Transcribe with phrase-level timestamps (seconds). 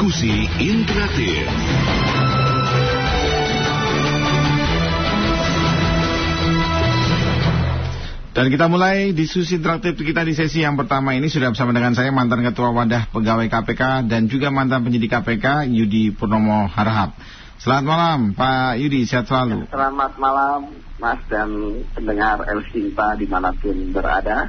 [0.00, 0.32] Diskusi
[0.64, 1.44] interaktif.
[8.32, 12.08] Dan kita mulai diskusi interaktif kita di sesi yang pertama ini sudah bersama dengan saya
[12.16, 17.20] mantan Ketua Wadah Pegawai KPK dan juga mantan penyidik KPK Yudi Purnomo Harahap.
[17.60, 19.68] Selamat malam Pak Yudi, sehat selalu.
[19.68, 24.48] Selamat malam Mas dan pendengar El Sinta di mana pun berada.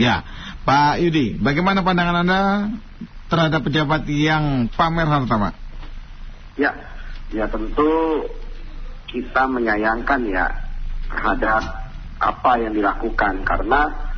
[0.00, 0.24] Ya,
[0.64, 2.40] Pak Yudi, bagaimana pandangan Anda
[3.30, 5.54] terhadap pejabat yang pamer harta Pak?
[6.58, 6.74] Ya,
[7.30, 8.26] ya tentu
[9.06, 10.46] kita menyayangkan ya
[11.10, 11.62] terhadap
[12.20, 14.10] apa yang dilakukan karena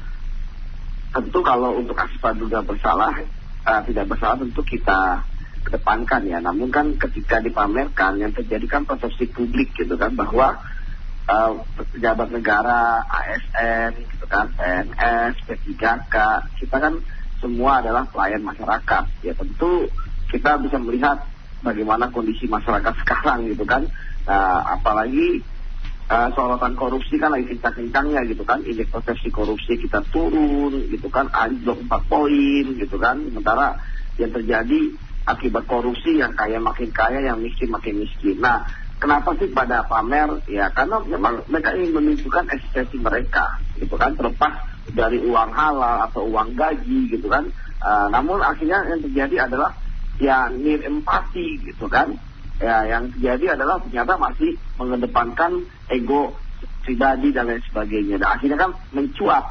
[1.12, 3.14] tentu kalau untuk kasus praduga bersalah
[3.68, 5.22] uh, tidak bersalah tentu kita
[5.62, 10.58] kedepankan ya namun kan ketika dipamerkan yang terjadi kan persepsi publik gitu kan bahwa
[11.30, 11.62] uh,
[11.94, 16.16] pejabat negara ASN gitu kan PNS P3K
[16.58, 16.94] kita kan
[17.42, 19.04] semua adalah pelayan masyarakat.
[19.26, 19.90] Ya tentu
[20.30, 21.26] kita bisa melihat
[21.66, 23.90] bagaimana kondisi masyarakat sekarang gitu kan.
[24.22, 25.42] Nah, apalagi
[26.06, 28.62] uh, sorotan korupsi kan lagi kencang-kencangnya gitu kan.
[28.62, 31.26] Indeks persepsi korupsi kita turun gitu kan.
[31.34, 33.18] Anjlok 4 poin gitu kan.
[33.26, 33.74] Sementara
[34.22, 34.94] yang terjadi
[35.26, 38.38] akibat korupsi yang kaya makin kaya yang miskin makin miskin.
[38.38, 38.62] Nah
[39.02, 44.62] kenapa sih pada pamer ya karena memang mereka ingin menunjukkan eksistensi mereka gitu kan terlepas
[44.94, 47.50] dari uang halal atau uang gaji gitu kan
[47.82, 49.74] uh, namun akhirnya yang terjadi adalah
[50.22, 52.14] ya nir empati gitu kan
[52.62, 56.38] ya yang terjadi adalah ternyata masih mengedepankan ego
[56.82, 58.16] pribadi dan lain sebagainya.
[58.18, 59.44] Dan akhirnya kan mencuat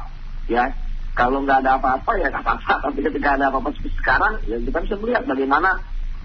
[0.46, 0.72] ya.
[1.12, 2.88] Kalau nggak ada apa-apa ya nggak apa-apa.
[2.88, 5.70] Tapi ketika ada apa-apa seperti sekarang, ya kita bisa melihat bagaimana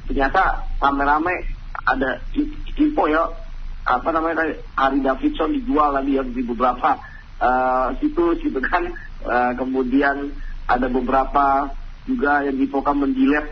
[0.08, 1.36] ternyata rame-rame
[1.88, 2.20] ada
[2.76, 3.24] info ya
[3.88, 7.00] apa namanya Hari Davidson dijual lagi yang di beberapa
[7.40, 8.92] uh, situs gitu kan.
[9.24, 10.36] Uh, kemudian
[10.68, 11.72] ada beberapa
[12.04, 13.48] juga yang dipokan mendilet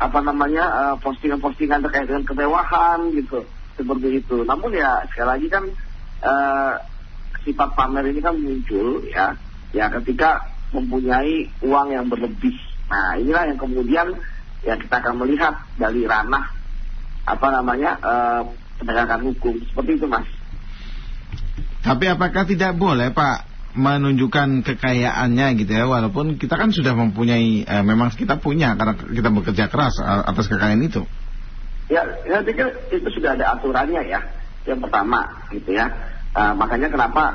[0.00, 3.46] apa namanya uh, postingan-postingan terkait dengan kemewahan gitu
[3.78, 4.42] seperti itu.
[4.42, 5.64] Namun ya sekali lagi kan
[6.26, 6.74] uh,
[7.46, 9.38] sifat pamer ini kan muncul ya
[9.70, 12.54] ya ketika mempunyai uang yang berlebih.
[12.90, 14.18] Nah inilah yang kemudian
[14.66, 16.59] ya kita akan melihat dari ranah
[17.24, 18.42] apa namanya uh,
[18.80, 19.54] penegakan hukum.
[19.68, 20.26] Seperti itu mas.
[21.80, 25.84] Tapi apakah tidak boleh Pak menunjukkan kekayaannya gitu ya?
[25.88, 30.50] Walaupun kita kan sudah mempunyai eh, memang kita punya karena kita bekerja keras eh, atas
[30.50, 31.04] kekayaan itu.
[31.90, 34.20] Ya saya pikir itu sudah ada aturannya ya.
[34.68, 35.88] Yang pertama gitu ya.
[36.30, 37.34] Uh, makanya kenapa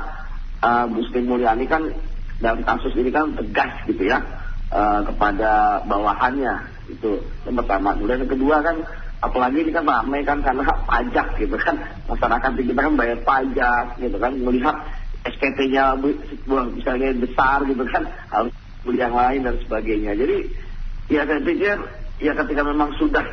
[0.64, 1.84] uh, Bu Sri Mulyani kan
[2.40, 4.24] dalam kasus ini kan tegas gitu ya
[4.72, 7.92] uh, kepada bawahannya itu yang pertama.
[7.92, 8.88] Kemudian yang kedua kan
[9.26, 11.76] apalagi ini kan ramai kan karena pajak gitu kan.
[12.06, 14.32] Masyarakat kita kan bayar pajak gitu kan.
[14.38, 14.76] Melihat
[15.26, 15.98] SPT-nya
[16.72, 18.06] misalnya besar gitu kan.
[18.30, 18.54] Harus
[18.86, 20.14] beli yang lain dan sebagainya.
[20.14, 20.36] Jadi
[21.10, 21.76] ya saya pikir
[22.22, 23.26] ya ketika memang sudah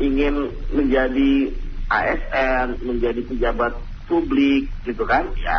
[0.00, 1.52] ingin menjadi
[1.90, 3.76] ASN, menjadi pejabat
[4.08, 5.58] publik gitu kan, ya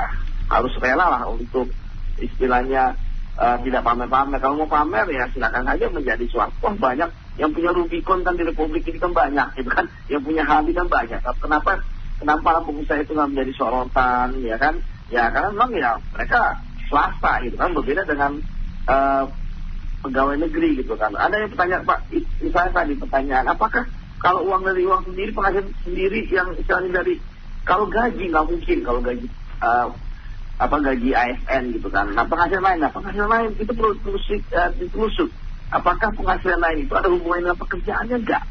[0.52, 1.72] harus rela lah untuk
[2.20, 2.98] istilahnya
[3.38, 4.40] uh, tidak pamer-pamer.
[4.42, 6.56] Kalau mau pamer ya silakan saja menjadi suatu.
[6.64, 7.10] Wah banyak
[7.40, 10.88] yang punya Rubicon kan di Republik ini kan banyak gitu kan, yang punya Harley kan
[10.92, 11.20] banyak.
[11.40, 11.80] Kenapa
[12.20, 14.84] kenapa pengusaha itu nggak menjadi sorotan ya kan?
[15.12, 16.60] Ya karena memang ya mereka
[16.92, 18.44] swasta gitu kan berbeda dengan
[18.88, 19.26] uh,
[20.02, 21.14] pegawai negeri gitu kan.
[21.16, 22.00] Ada yang bertanya Pak,
[22.42, 23.86] misalnya tadi pertanyaan, apakah
[24.22, 27.18] kalau uang dari uang sendiri penghasilan sendiri yang istilahnya dari
[27.66, 29.26] kalau gaji nggak mungkin kalau gaji
[29.62, 29.90] uh,
[30.62, 32.14] apa gaji ASN gitu kan.
[32.14, 35.30] Nah penghasilan lain, nah penghasilan lain itu perlu telusuk, uh, ditelusuk.
[35.74, 38.44] Apakah penghasilan lain itu ada hubungannya dengan pekerjaannya enggak?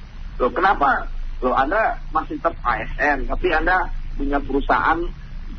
[0.43, 1.07] Loh kenapa?
[1.39, 4.99] Loh Anda masih tetap ASN, tapi Anda punya perusahaan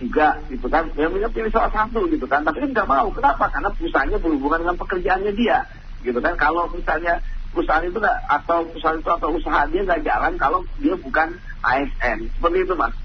[0.01, 3.45] juga gitu kan ya punya pilih salah satu gitu kan tapi kan nggak mau kenapa
[3.53, 5.61] karena perusahaannya berhubungan dengan pekerjaannya dia
[6.01, 7.21] gitu kan kalau misalnya
[7.53, 12.33] perusahaan itu gak, atau perusahaan itu atau usaha dia nggak jalan kalau dia bukan ASN
[12.33, 12.95] seperti itu mas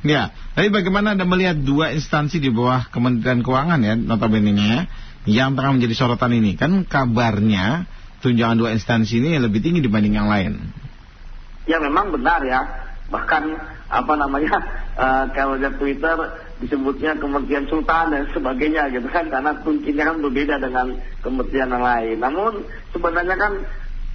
[0.00, 4.88] Ya, tapi bagaimana Anda melihat dua instansi di bawah Kementerian Keuangan ya, notabene
[5.28, 6.56] yang tengah menjadi sorotan ini?
[6.56, 7.84] Kan kabarnya
[8.24, 10.56] tunjangan dua instansi ini lebih tinggi dibanding yang lain.
[11.68, 12.64] Ya memang benar ya,
[13.12, 13.60] bahkan
[13.92, 14.56] apa namanya
[14.96, 16.16] uh, kalau lihat Twitter
[16.64, 22.16] disebutnya Kementerian Sultan dan sebagainya gitu kan karena kuncinya kan berbeda dengan kementerian yang lain.
[22.24, 22.52] Namun
[22.96, 23.52] sebenarnya kan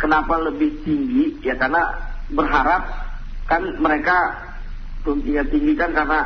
[0.02, 1.94] kenapa lebih tinggi ya karena
[2.34, 2.90] berharap
[3.46, 4.18] kan mereka
[5.06, 6.26] kuncinya tinggi kan karena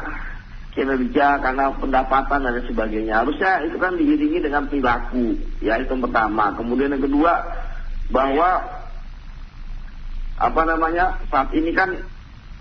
[0.71, 3.25] kinerja, karena pendapatan dan sebagainya.
[3.25, 6.55] Harusnya itu kan diiringi dengan perilaku, ya itu yang pertama.
[6.55, 7.33] Kemudian yang kedua
[8.09, 8.63] bahwa
[10.39, 11.99] apa namanya saat ini kan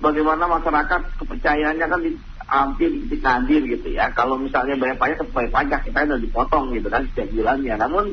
[0.03, 2.11] bagaimana masyarakat kepercayaannya kan di,
[2.49, 4.11] hampir nadir gitu ya.
[4.17, 7.75] Kalau misalnya bayar pajak bayar pajak kita udah dipotong gitu kan setiap bulannya.
[7.77, 8.05] Namun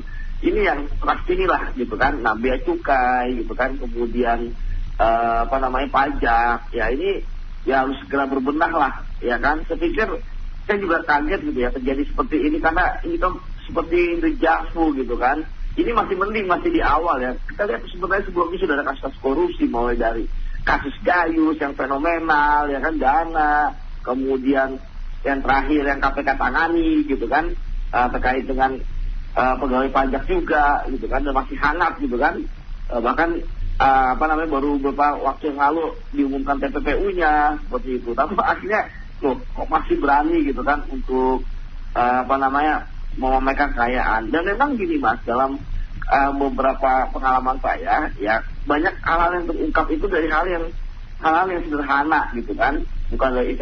[0.43, 4.53] ini yang pasti inilah gitu kan, nah cukai gitu kan, kemudian
[4.99, 6.75] eh, apa namanya pajak.
[6.75, 7.23] Ya ini
[7.65, 9.65] ya harus segera berbenah lah, ya kan?
[9.65, 10.07] Saya pikir
[10.65, 15.45] saya juga kaget gitu ya terjadi seperti ini karena ini kan seperti dejavu gitu kan.
[15.75, 17.35] Ini masih mending masih di awal ya.
[17.51, 20.23] Kita lihat sebenarnya sebelumnya sudah ada kasus korupsi mulai dari
[20.63, 24.81] kasus Gayus yang fenomenal ya kan dana, kemudian
[25.25, 27.53] yang terakhir yang KPK tangani gitu kan
[27.89, 28.77] uh, terkait dengan
[29.33, 32.45] uh, pegawai pajak juga gitu kan dan masih hangat gitu kan
[32.93, 33.41] uh, bahkan
[33.79, 35.83] uh, apa namanya baru beberapa waktu yang lalu
[36.15, 38.09] diumumkan TPPU-nya seperti itu.
[38.15, 38.81] Tapi akhirnya
[39.23, 41.43] loh kok masih berani gitu kan untuk
[41.95, 44.31] uh, apa namanya memamerkan kekayaan.
[44.31, 45.59] Dan memang gini mas dalam
[46.11, 50.65] uh, beberapa pengalaman saya ya banyak hal-hal yang terungkap itu dari hal yang
[51.23, 52.83] hal-hal yang sederhana gitu kan.
[53.05, 53.53] Bukan dari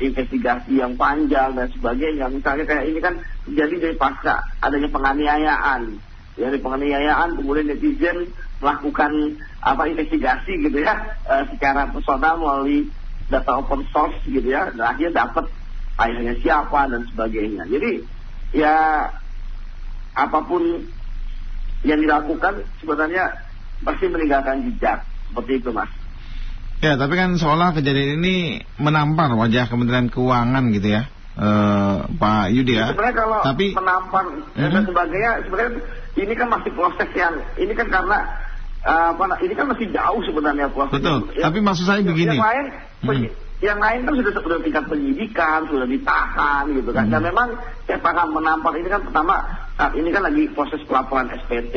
[0.00, 2.32] investigasi yang panjang dan sebagainya.
[2.32, 5.80] Misalnya kayak ini kan jadi dari pasca adanya penganiayaan.
[6.00, 6.05] ya,
[6.36, 8.30] dari penganiayaan kemudian netizen
[8.60, 12.92] melakukan apa investigasi gitu ya e, secara personal melalui
[13.32, 15.48] data open source gitu ya dan akhirnya dapat
[15.96, 17.64] ayahnya siapa dan sebagainya.
[17.66, 18.04] Jadi
[18.52, 19.08] ya
[20.16, 20.62] apa pun
[21.84, 23.32] yang dilakukan sebenarnya
[23.84, 25.04] pasti meninggalkan jejak.
[25.32, 25.90] Seperti itu mas.
[26.84, 32.74] Ya, tapi kan seolah kejadian ini menampar wajah Kementerian Keuangan gitu ya, uh, Pak Yudi
[32.76, 32.92] ya.
[32.92, 34.70] Sebenarnya kalau tapi, menampar uh -huh.
[34.72, 35.72] dan sebagainya, sebenarnya
[36.16, 38.18] ini kan masih proses yang, ini kan karena
[38.86, 40.96] uh, apa, ini kan masih jauh sebenarnya proses.
[40.96, 41.18] Betul.
[41.36, 42.36] Ya, tapi maksud saya begini.
[42.36, 42.64] Yang lain,
[43.02, 43.26] hmm.
[43.60, 47.04] yang lain kan sudah sudah tingkat penyidikan, sudah ditahan gitu kan.
[47.08, 47.12] Hmm.
[47.12, 47.48] Dan memang
[47.84, 49.34] saya paham menampar ini kan pertama
[49.76, 51.76] saat ini kan lagi proses pelaporan SPT,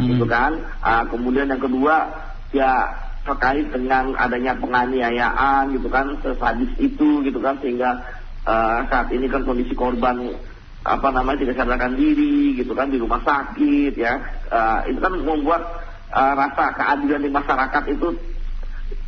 [0.00, 0.06] hmm.
[0.16, 0.56] gitu kan.
[0.80, 2.08] Uh, kemudian yang kedua
[2.50, 2.88] ya
[3.20, 8.00] terkait dengan adanya penganiayaan gitu kan sesadis itu gitu kan sehingga
[8.46, 10.36] uh, saat ini kan kondisi korban
[10.80, 14.16] apa namanya tidak sadarkan diri gitu kan di rumah sakit ya.
[14.48, 15.62] Uh, itu kan membuat
[16.12, 18.08] uh, rasa keadilan di masyarakat itu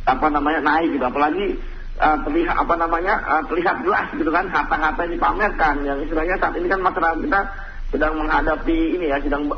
[0.05, 1.05] apa namanya naik gitu.
[1.05, 1.57] Apalagi
[1.97, 6.53] uh, terlihat apa namanya uh, terlihat jelas gitu kan harta-harta yang dipamerkan yang istilahnya saat
[6.57, 7.41] ini kan masyarakat kita
[7.89, 9.49] sedang menghadapi ini ya sedang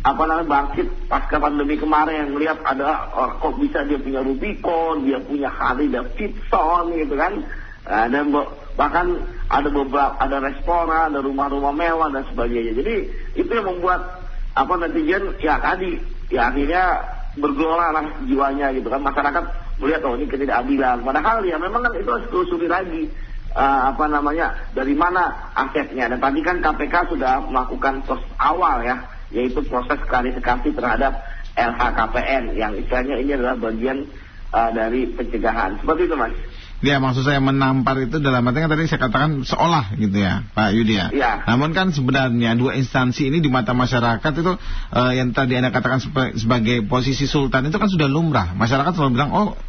[0.00, 2.24] apa namanya bangkit pasca pandemi kemarin.
[2.24, 7.42] Yang melihat ada oh, kok bisa dia punya Rubicon, dia punya Harley Davidson gitu kan,
[7.84, 8.32] nah, dan
[8.80, 9.20] bahkan
[9.52, 12.80] ada beberapa ada restoran, ada rumah-rumah mewah dan sebagainya.
[12.80, 12.94] Jadi
[13.36, 14.24] itu yang membuat
[14.56, 16.00] apa netizen ya tadi
[16.32, 17.04] ya akhirnya
[17.36, 19.44] bergelora lah jiwanya gitu kan masyarakat
[19.84, 21.04] melihat oh ini ketidakadilan.
[21.04, 23.12] Padahal ya memang kan itu harus telusuri lagi
[23.52, 28.96] uh, apa namanya dari mana asetnya dan tadi kan KPK sudah melakukan tos awal ya
[29.28, 31.20] yaitu proses klarifikasi terhadap
[31.52, 34.08] LHKPN yang istilahnya ini adalah bagian
[34.56, 35.76] uh, dari pencegahan.
[35.84, 36.32] Seperti itu mas.
[36.80, 40.96] Ya maksud saya menampar itu dalam artinya tadi saya katakan seolah gitu ya Pak Yudi
[40.96, 41.12] ya.
[41.12, 41.44] ya.
[41.44, 44.56] Namun kan sebenarnya dua instansi ini di mata masyarakat itu
[44.96, 46.00] uh, yang tadi Anda katakan
[46.32, 48.56] sebagai posisi sultan itu kan sudah lumrah.
[48.56, 49.60] Masyarakat selalu bilang oh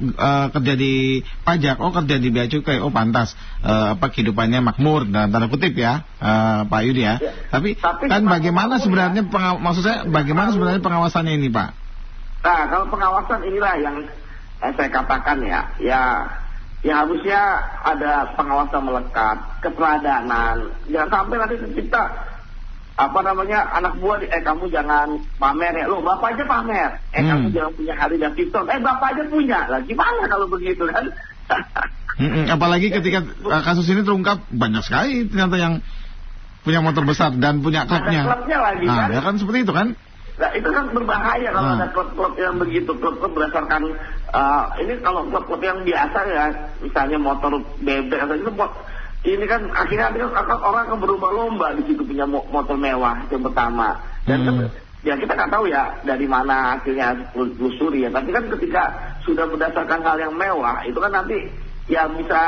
[0.00, 3.32] uh, kerja di pajak, oh kerja di bea cukai, oh pantas
[3.64, 7.16] uh, apa kehidupannya makmur dalam tanda kutip ya, uh, Pak Yudi ya.
[7.16, 7.32] ya.
[7.48, 9.56] Tapi, Tapi kan bagaimana sebenarnya ya.
[9.56, 11.68] maksud saya bagaimana sebenarnya pengawasannya ini, Pak?
[12.44, 13.96] Nah, kalau pengawasan inilah yang
[14.68, 16.02] eh, saya katakan ya, ya
[16.84, 17.40] ya harusnya
[17.82, 22.02] ada pengawasan melekat, keteladanan, jangan sampai nanti kita
[22.96, 25.84] apa namanya anak buah eh kamu jangan pamer ya.
[25.84, 26.90] Lo bapak aja pamer.
[27.12, 27.28] Eh hmm.
[27.28, 29.60] kamu jangan punya hari dan Victor eh bapak aja punya.
[29.68, 31.12] Lah gimana kalau begitu kan?
[32.48, 35.84] Apalagi ketika uh, kasus ini terungkap banyak sekali ternyata yang
[36.64, 38.24] punya motor besar dan punya klubnya.
[38.24, 39.08] Ada klubnya lagi nah, kan?
[39.12, 39.88] ya kan seperti itu kan
[40.36, 41.80] Nah, itu kan berbahaya kalau nah.
[41.80, 42.92] ada klub-klub yang begitu.
[42.92, 43.96] Klub-klub berdasarkan
[44.36, 46.44] uh, ini kalau klub-klub yang biasa ya
[46.84, 48.50] misalnya motor bebek atau itu
[49.26, 53.96] ini kan akhirnya akan orang akan berlomba-lomba di situ punya motor mewah yang pertama.
[54.28, 54.46] Dan hmm.
[54.46, 54.54] kan,
[55.02, 58.10] ya kita nggak tahu ya dari mana hasilnya telusuri ya.
[58.12, 58.82] Tapi kan ketika
[59.24, 61.48] sudah berdasarkan hal yang mewah itu kan nanti
[61.88, 62.42] ya bisa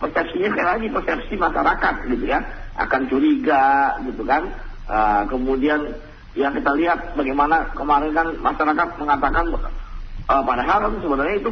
[0.00, 2.40] persepsinya kayak lagi persepsi masyarakat gitu ya.
[2.80, 4.50] Akan curiga gitu kan.
[4.86, 5.98] Uh, kemudian
[6.36, 9.44] yang kita lihat bagaimana kemarin kan masyarakat mengatakan
[10.28, 11.50] uh, padahal kan sebenarnya itu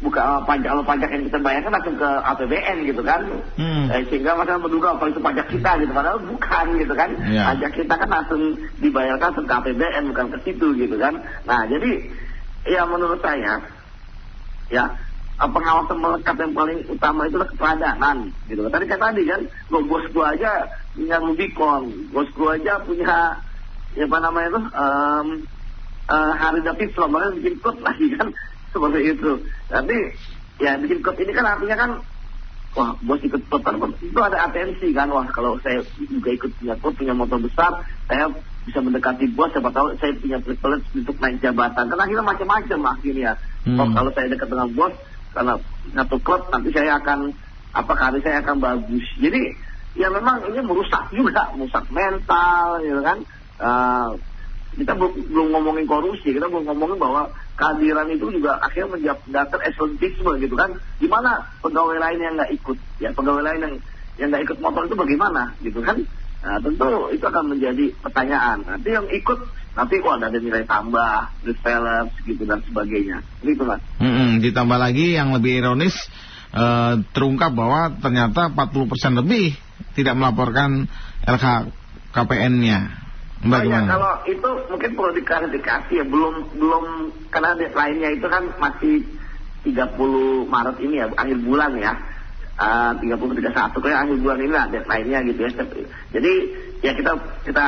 [0.00, 3.20] buka uh, pajak kalau pajak yang kita bayarkan langsung ke APBN gitu kan
[3.60, 3.92] hmm.
[3.92, 7.52] eh, sehingga masyarakat menduga kalau itu pajak kita gitu padahal bukan gitu kan yeah.
[7.52, 8.42] pajak kita kan langsung
[8.80, 11.90] dibayarkan ke APBN bukan ke situ gitu kan nah jadi
[12.64, 13.60] ya menurut saya
[14.72, 14.88] ya
[15.36, 18.16] pengawasan melekat yang paling utama itu adalah keteladanan
[18.48, 21.82] gitu tadi kan tadi kan bos gua aja punya Rubicon
[22.12, 23.40] bos gua aja punya
[23.98, 24.60] ya apa namanya itu?
[24.74, 25.26] Um,
[26.10, 28.28] uh, Harley Davidson bahkan bikin klub lagi kan?
[28.70, 29.30] Seperti itu.
[29.70, 29.96] Tapi
[30.60, 31.90] ya bikin klub ini kan artinya kan
[32.78, 35.10] wah bos ikut klub kan itu ada atensi kan?
[35.10, 38.30] Wah kalau saya juga ikut punya klub punya motor besar saya
[38.66, 41.90] bisa mendekati bos siapa tahu saya punya privilege untuk naik jabatan.
[41.90, 43.32] Kan akhirnya macam-macam akhirnya.
[43.66, 43.76] Hmm.
[43.76, 44.94] oh, kalau saya dekat dengan bos
[45.30, 45.54] karena
[45.94, 47.34] satu klub nanti saya akan
[47.70, 49.06] apa karir saya akan bagus.
[49.18, 53.26] Jadi ya memang ini merusak juga merusak mental gitu kan
[53.60, 54.08] Eh,
[54.70, 60.54] kita belum, ngomongin korupsi kita belum ngomongin bahwa kehadiran itu juga akhirnya menjadi esentisme gitu
[60.54, 60.78] kan.
[61.02, 62.78] Gimana pegawai lain yang nggak ikut?
[63.02, 63.74] Ya pegawai lain yang
[64.16, 66.06] yang nggak ikut motor itu bagaimana gitu kan?
[66.40, 68.64] Nah, tentu itu akan menjadi pertanyaan.
[68.64, 69.38] Nanti yang ikut
[69.76, 71.12] nanti kok ada nilai tambah
[71.44, 73.18] develop gitu dan sebagainya.
[73.44, 73.82] Gitu mas.
[74.00, 75.98] Mm-mm, ditambah lagi yang lebih ironis
[76.54, 79.52] eh, terungkap bahwa ternyata 40% lebih
[79.98, 80.88] tidak melaporkan
[81.28, 82.99] LHKPN-nya.
[83.40, 86.84] Mbak Oh ya, kalau itu mungkin perlu diklarifikasi ya, belum belum
[87.32, 89.00] karena deadline-nya itu kan masih
[89.64, 91.96] 30 Maret ini ya, akhir bulan ya.
[92.60, 95.50] Uh, 30 31 kayak akhir bulan ini lah deadline-nya gitu ya.
[96.12, 96.32] Jadi
[96.84, 97.16] ya kita
[97.48, 97.64] kita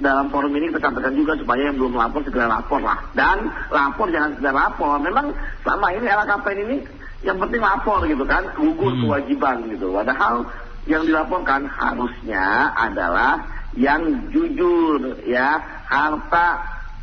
[0.00, 3.04] dalam forum ini kita sampaikan juga supaya yang belum lapor segera lapor lah.
[3.12, 4.96] Dan lapor jangan segera lapor.
[5.04, 6.76] Memang selama ini LKPN ini
[7.20, 9.04] yang penting lapor gitu kan, gugur Hmm.
[9.04, 9.92] kewajiban gitu.
[9.92, 10.48] Padahal
[10.88, 16.48] yang dilaporkan harusnya adalah yang jujur ya harta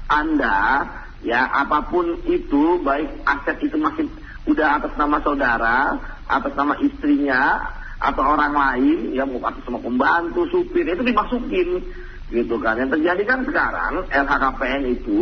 [0.07, 0.87] anda
[1.23, 4.07] ya apa pun itu baik aset itu masih
[4.47, 7.63] udah atas nama saudara atas nama istrinya
[7.97, 11.81] atau orang lain ya mau atas nama pembantu supir itu dimasukin
[12.29, 12.77] gitu kan.
[12.77, 15.19] Yang terjadi kan sekarang LHKPN itu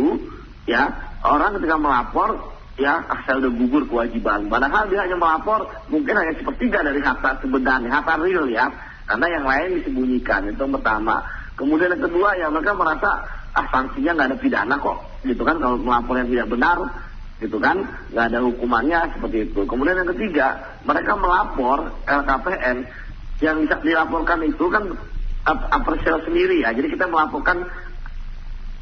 [0.66, 0.90] ya
[1.22, 2.28] orang ketika melapor
[2.76, 4.52] ya ah, udah gugur kewajiban.
[4.52, 8.68] Padahal dia hanya melapor mungkin hanya sepertiga dari harta sebenarnya harta real ya
[9.06, 11.22] karena yang lain disembunyikan itu yang pertama.
[11.56, 13.10] Kemudian yang kedua ya mereka merasa
[13.56, 14.98] ah sanksinya nggak ada pidana kok.
[15.24, 16.78] Gitu kan kalau melapor yang tidak benar
[17.36, 17.76] gitu kan
[18.12, 19.60] nggak ada hukumannya seperti itu.
[19.64, 22.76] Kemudian yang ketiga mereka melapor LKPN
[23.40, 24.84] yang bisa dilaporkan itu kan
[25.46, 26.74] ap- apresial sendiri ya.
[26.74, 27.62] Jadi kita melaporkan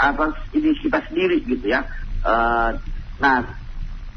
[0.00, 1.84] atas ini kita sendiri gitu ya.
[2.24, 2.70] Eh,
[3.20, 3.36] nah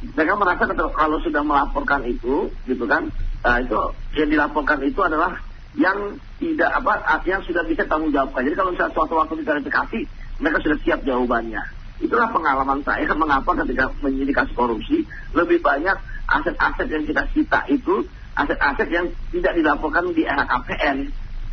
[0.01, 3.11] mereka merasa kalau sudah melaporkan itu gitu kan
[3.43, 3.75] eh, itu
[4.17, 5.35] yang dilaporkan itu adalah
[5.77, 8.43] yang tidak apa yang sudah bisa tanggung jawabkan.
[8.49, 9.99] Jadi kalau misalnya suatu waktu diklarifikasi
[10.41, 11.63] mereka sudah siap jawabannya.
[11.97, 15.97] Itulah pengalaman saya mengapa ketika menyidik kasus korupsi lebih banyak
[16.29, 18.05] aset-aset yang kita sita itu
[18.37, 20.97] aset-aset yang tidak dilaporkan di LHKPN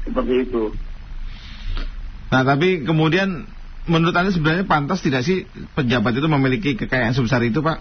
[0.05, 0.65] seperti itu.
[2.29, 3.49] Nah, tapi kemudian
[3.89, 7.81] menurut Anda sebenarnya pantas tidak sih pejabat itu memiliki kekayaan sebesar itu, Pak?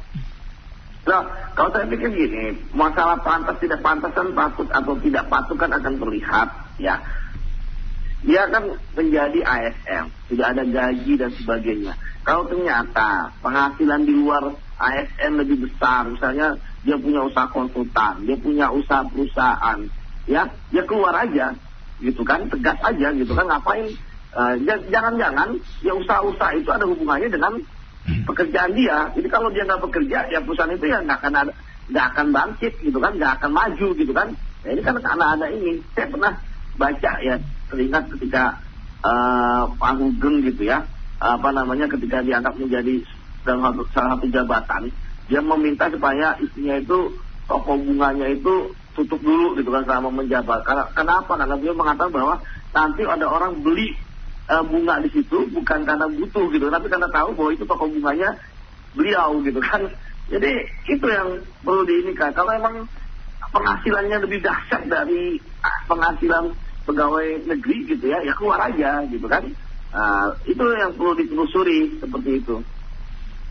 [1.04, 5.72] Nah, kalau saya pikir gini, masalah pantas tidak pantas kan patut atau tidak patut kan
[5.76, 6.48] akan terlihat,
[6.80, 6.96] ya.
[8.24, 8.64] Dia kan
[8.96, 11.92] menjadi ASN, sudah ada gaji dan sebagainya.
[12.24, 16.56] Kalau ternyata penghasilan di luar ASN lebih besar, misalnya
[16.88, 19.80] dia punya usaha konsultan, dia punya usaha perusahaan,
[20.24, 21.52] ya, dia keluar aja,
[22.00, 23.92] gitu kan, tegas aja, gitu kan, ngapain?
[24.34, 27.54] J- Jangan-jangan ya usaha-usaha itu ada hubungannya dengan
[28.04, 29.12] pekerjaan dia.
[29.16, 31.52] Jadi kalau dia nggak bekerja, ya perusahaan itu ya nggak akan
[31.92, 34.28] nggak akan bangkit gitu kan, nggak akan maju gitu kan.
[34.36, 35.84] Nah, ini kan karena ada ini.
[35.96, 36.32] Saya pernah
[36.80, 37.36] baca ya,
[37.72, 38.60] teringat ketika
[39.04, 40.88] eh, Pak Hugeng gitu ya,
[41.20, 43.04] apa namanya ketika diangkat menjadi
[43.44, 44.92] dalam salah satu jabatan,
[45.28, 50.64] dia meminta supaya istrinya itu toko bunganya itu tutup dulu gitu kan selama menjabat.
[50.64, 51.34] Karena kenapa?
[51.36, 52.36] Karena beliau mengatakan bahwa
[52.72, 53.96] nanti ada orang beli
[54.50, 58.30] eh, bunga di situ bukan karena butuh gitu, tapi karena tahu bahwa itu toko bunganya
[58.96, 59.82] beliau gitu kan.
[60.34, 60.52] Jadi
[60.88, 62.32] itu yang perlu diinikan.
[62.32, 62.88] Kalau emang
[63.52, 69.44] penghasilannya lebih dahsyat dari ah, penghasilan pegawai negeri gitu ya, ya keluar aja gitu kan.
[69.94, 72.56] Ah, itu yang perlu ditelusuri seperti itu.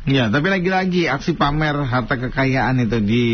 [0.02, 3.24] Ya, tapi lagi-lagi aksi pamer harta kekayaan itu di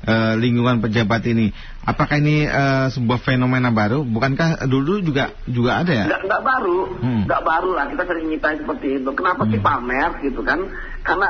[0.00, 1.54] eh, lingkungan pejabat ini,
[1.86, 4.02] apakah ini eh, sebuah fenomena baru?
[4.02, 6.04] Bukankah dulu juga juga ada ya?
[6.10, 7.22] Nggak, nggak baru, Hmm.
[7.30, 9.10] nggak baru lah kita sering nyitain seperti itu.
[9.14, 9.68] Kenapa sih Hmm.
[9.70, 10.66] pamer gitu kan?
[11.06, 11.28] Karena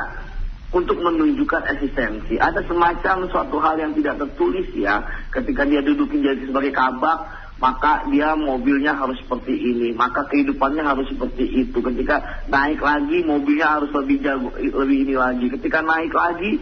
[0.71, 5.03] untuk menunjukkan eksistensi ada semacam suatu hal yang tidak tertulis ya.
[5.29, 11.05] Ketika dia dudukin jadi sebagai kabak, maka dia mobilnya harus seperti ini, maka kehidupannya harus
[11.13, 11.77] seperti itu.
[11.77, 15.45] Ketika naik lagi mobilnya harus lebih jago, lebih ini lagi.
[15.45, 16.57] Ketika naik lagi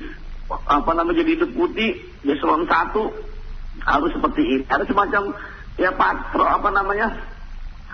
[0.51, 3.15] apa namanya jadi deputi, dia selon satu
[3.87, 4.63] harus seperti ini.
[4.67, 5.39] Ada semacam
[5.79, 7.07] ya patro apa namanya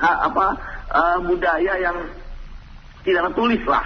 [0.02, 0.46] ha- apa
[0.90, 1.98] eh, budaya yang
[3.06, 3.86] tidak tertulis lah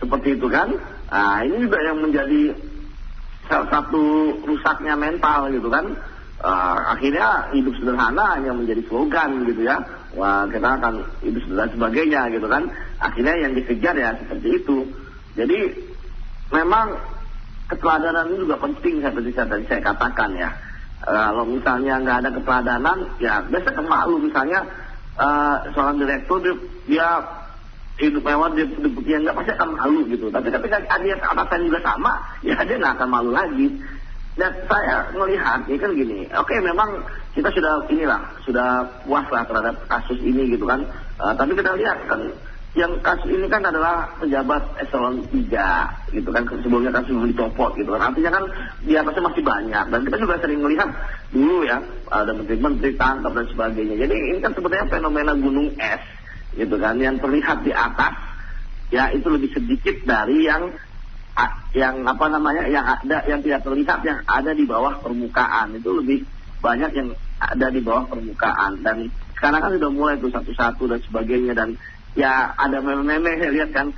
[0.00, 0.72] seperti itu kan.
[1.12, 2.56] Nah ini juga yang menjadi
[3.52, 5.92] salah satu rusaknya mental gitu kan.
[6.36, 9.80] Eh, akhirnya hidup sederhana hanya menjadi slogan gitu ya.
[10.12, 12.68] Wah kita akan hidup sederhana sebagainya gitu kan.
[13.00, 14.84] Akhirnya yang dikejar ya seperti itu.
[15.32, 15.58] Jadi
[16.52, 16.92] memang
[17.72, 20.52] keteladanan ini juga penting seperti tadi saya katakan ya.
[21.06, 24.64] kalau misalnya nggak ada keteladanan, ya biasa kan malu misalnya
[25.20, 26.54] uh, seorang direktur dia,
[26.88, 27.08] dia
[28.00, 28.64] hidup mewah dia
[29.04, 30.32] dia nggak pasti akan malu gitu.
[30.32, 32.12] Tapi ketika dia atasan juga sama,
[32.42, 33.76] ya dia nggak akan malu lagi.
[34.36, 37.00] Dan saya melihat, ini kan gini, oke okay, memang
[37.32, 40.84] kita sudah inilah, sudah puas lah terhadap kasus ini gitu kan.
[41.16, 42.20] Uh, tapi kita lihat kan,
[42.76, 46.44] yang kasus ini kan adalah pejabat eselon 3 gitu kan.
[46.60, 48.12] Sebelumnya kasus belum dicopot gitu kan.
[48.12, 48.44] Artinya kan
[48.84, 49.84] di atasnya masih banyak.
[49.88, 50.92] Dan kita juga sering melihat
[51.32, 51.80] dulu ya
[52.12, 53.96] ada menteri-menteri tangkap dan sebagainya.
[54.04, 56.04] Jadi ini kan sebetulnya fenomena gunung es
[56.52, 58.12] gitu kan yang terlihat di atas.
[58.92, 60.76] Ya itu lebih sedikit dari yang
[61.76, 65.76] yang apa namanya yang ada yang tidak terlihat yang ada di bawah permukaan.
[65.76, 66.24] Itu lebih
[66.64, 68.80] banyak yang ada di bawah permukaan.
[68.80, 71.52] Dan sekarang kan sudah mulai tuh satu-satu dan sebagainya.
[71.52, 71.76] Dan
[72.16, 73.92] ya ada meme-meme saya lihat kan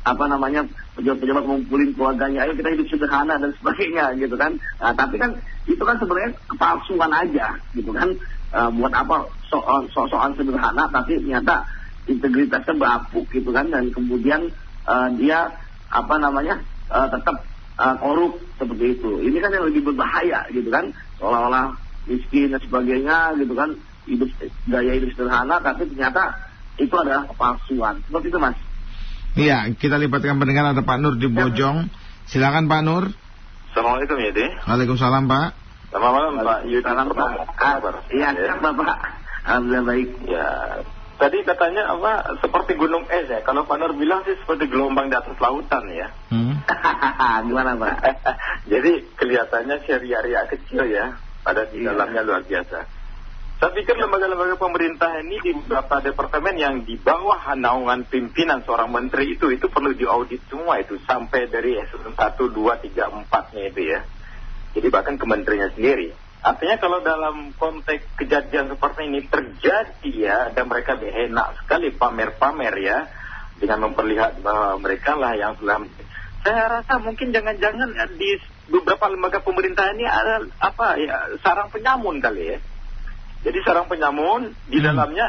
[0.00, 0.64] apa namanya
[0.96, 4.56] pejabat-pejabat ngumpulin keluarganya ayo kita hidup sederhana dan sebagainya gitu kan.
[4.80, 5.36] Nah, tapi kan
[5.66, 8.14] itu kan sebenarnya kepalsuan aja gitu kan.
[8.54, 11.66] Uh, buat apa soal soal sederhana tapi ternyata
[12.06, 13.66] integritasnya bapuk gitu kan.
[13.74, 14.54] Dan kemudian
[14.86, 15.50] uh, dia
[15.90, 16.62] apa namanya
[16.94, 17.42] uh, tetap
[17.82, 21.74] uh, korup seperti itu ini kan yang lebih berbahaya gitu kan seolah-olah
[22.06, 23.74] miskin dan sebagainya gitu kan
[24.06, 24.30] hidup
[24.70, 28.02] gaya hidup sederhana tapi ternyata itu adalah kepalsuan.
[28.06, 28.58] Seperti itu mas.
[29.34, 31.34] Iya, kita libatkan pendengar ada Pak Nur di ya.
[31.34, 31.90] Bojong.
[32.30, 33.04] Silakan Pak Nur.
[33.70, 34.50] Assalamualaikum ya, Deh.
[34.66, 35.48] Waalaikumsalam Pak.
[35.90, 36.82] Selamat malam Pak Yudi.
[36.86, 37.30] Salam Pak.
[38.14, 38.54] Iya, ya.
[38.58, 38.98] Bapak.
[39.44, 40.10] Alhamdulillah baik.
[40.30, 40.46] Ya,
[41.16, 43.40] tadi katanya apa seperti gunung es ya.
[43.42, 46.08] Kalau Pak Nur bilang sih seperti gelombang di atas lautan ya.
[46.30, 46.60] Hmm.
[47.48, 47.96] Gimana Pak?
[48.72, 51.16] Jadi kelihatannya syariah kecil ya.
[51.44, 51.92] Pada di iya.
[51.92, 53.04] dalamnya luar biasa.
[53.54, 59.38] Saya pikir lembaga-lembaga pemerintah ini di beberapa departemen yang di bawah naungan pimpinan seorang menteri
[59.38, 64.00] itu itu perlu diaudit semua itu sampai dari S1, 2, 3, 4-nya itu ya.
[64.74, 66.23] Jadi bahkan kementeriannya sendiri.
[66.44, 73.08] Artinya kalau dalam konteks kejadian seperti ini terjadi ya dan mereka enak sekali pamer-pamer ya
[73.56, 75.88] dengan memperlihat bahwa mereka lah yang telah
[76.44, 78.36] saya rasa mungkin jangan-jangan di
[78.68, 82.58] beberapa lembaga pemerintah ini ada apa ya sarang penyamun kali ya
[83.44, 84.86] jadi sarang penyamun di hmm.
[84.88, 85.26] dalamnya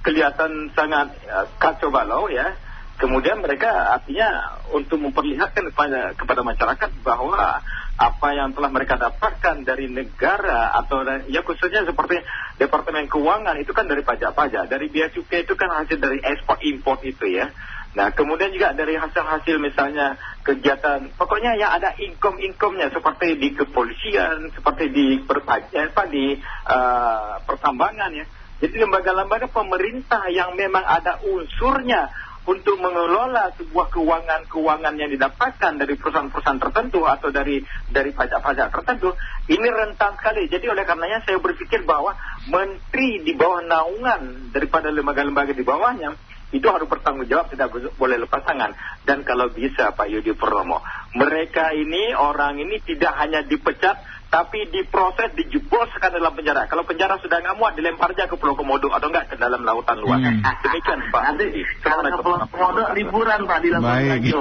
[0.00, 2.56] kelihatan sangat uh, kacau balau ya.
[2.94, 7.58] Kemudian mereka artinya untuk memperlihatkan kepada, kepada masyarakat bahwa
[7.94, 12.22] apa yang telah mereka dapatkan dari negara atau ya khususnya seperti
[12.58, 17.02] Departemen Keuangan itu kan dari pajak-pajak, dari biaya cukai itu kan hasil dari ekspor import
[17.02, 17.50] itu ya.
[17.94, 24.90] Nah, kemudian juga dari hasil-hasil misalnya kegiatan, pokoknya yang ada income-income-nya seperti di kepolisian, seperti
[24.90, 26.34] di perpajak, apa di
[26.66, 28.26] uh, pertambangan ya.
[28.58, 32.10] Jadi lembaga-lembaga pemerintah yang memang ada unsurnya
[32.44, 39.16] untuk mengelola sebuah keuangan-keuangan yang didapatkan dari perusahaan-perusahaan tertentu atau dari dari pajak-pajak tertentu,
[39.48, 40.44] ini rentan sekali.
[40.52, 42.12] Jadi oleh karenanya saya berpikir bahwa
[42.52, 46.12] menteri di bawah naungan daripada lembaga-lembaga di bawahnya
[46.54, 50.78] itu harus bertanggung jawab tidak boleh lepas tangan dan kalau bisa Pak Yudi Purnomo
[51.18, 53.98] mereka ini orang ini tidak hanya dipecat
[54.34, 58.90] tapi diproses dijebloskan dalam penjara kalau penjara sudah nggak muat dilempar aja ke Pulau Komodo
[58.90, 60.42] atau enggak ke dalam lautan luas hmm.
[60.66, 64.34] demikian Pak nanti kalau ke Pulau Komodo liburan Pak di lautan Baik.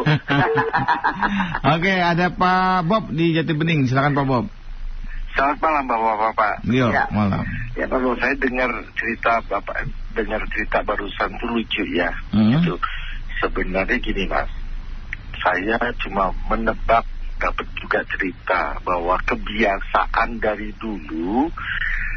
[1.77, 4.45] Oke ada Pak Bob di Jati Bening silakan Pak Bob
[5.33, 6.53] Selamat malam Bapak-Bapak.
[6.69, 7.05] Iya, ya.
[7.09, 7.41] malam.
[7.73, 12.13] Ya Pak saya dengar cerita Bapak dengar cerita barusan itu lucu ya.
[12.29, 12.61] Hmm.
[12.61, 12.77] Itu
[13.41, 14.49] sebenarnya gini Mas.
[15.41, 17.01] Saya cuma menebak
[17.43, 21.51] dapat juga cerita bahwa kebiasaan dari dulu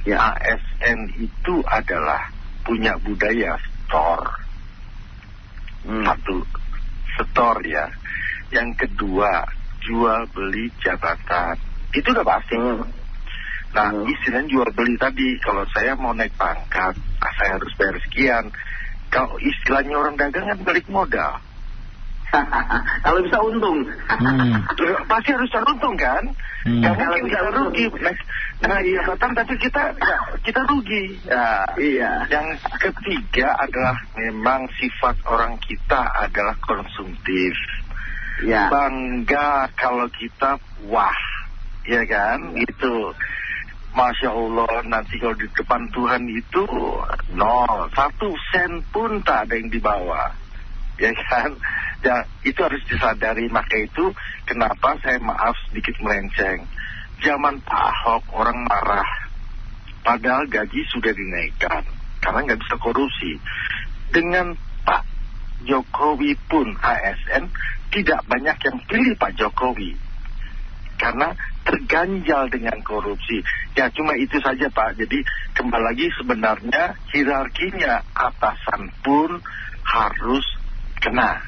[0.06, 2.30] ya ASN itu adalah
[2.62, 4.26] punya budaya store.
[5.82, 6.06] Hmm.
[6.06, 6.46] Satu
[7.18, 7.90] store ya.
[8.54, 9.42] Yang kedua
[9.82, 11.58] jual beli jabatan.
[11.90, 12.54] Itu udah pasti.
[12.54, 13.06] Hmm
[13.76, 14.08] Nah, hmm.
[14.08, 18.44] istilahnya jual beli tadi, kalau saya mau naik pangkat, ah, saya harus bayar sekian.
[19.12, 21.36] Kalau istilahnya orang dagang kan balik modal.
[23.04, 23.78] kalau bisa untung.
[23.86, 24.54] hmm.
[25.10, 26.24] Pasti harus untung kan?
[26.66, 26.82] Hmm.
[26.82, 27.84] Gak mungkin bisa rugi.
[28.02, 28.14] Nah,
[28.66, 31.04] nah iya betul, tapi kita ya, kita rugi.
[31.30, 32.12] Ya, iya.
[32.26, 32.48] Yang
[32.82, 37.54] ketiga adalah memang sifat orang kita adalah konsumtif.
[38.44, 38.68] Ya.
[38.68, 40.60] Bangga kalau kita
[40.90, 41.20] wah,
[41.86, 42.52] ya kan?
[42.58, 43.14] Itu.
[43.96, 46.68] Masya Allah nanti kalau di depan Tuhan itu
[47.32, 50.36] nol satu sen pun tak ada yang dibawa
[51.04, 51.50] ya kan?
[52.04, 53.48] Ya itu harus disadari.
[53.52, 54.12] Maka itu
[54.48, 56.64] kenapa saya maaf sedikit melenceng.
[57.24, 59.08] Zaman Pak Ahok orang marah.
[60.04, 61.82] Padahal gaji sudah dinaikkan
[62.22, 63.32] karena nggak bisa korupsi.
[64.14, 64.54] Dengan
[64.86, 65.02] Pak
[65.66, 67.50] Jokowi pun ASN
[67.90, 69.98] tidak banyak yang pilih Pak Jokowi.
[70.96, 71.34] Karena
[71.66, 73.42] terganjal dengan korupsi.
[73.74, 74.96] Ya cuma itu saja Pak.
[74.96, 75.26] Jadi
[75.58, 79.42] kembali lagi sebenarnya hierarkinya atasan pun
[79.82, 80.46] harus
[81.06, 81.38] kena.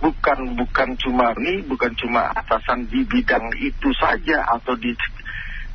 [0.00, 4.94] Bukan bukan cuma ini, bukan cuma atasan di bidang itu saja atau di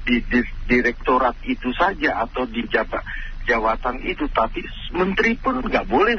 [0.07, 3.03] di, di direktorat itu saja atau di jabat
[3.45, 6.17] jawatan itu, tapi menteri pun nggak boleh.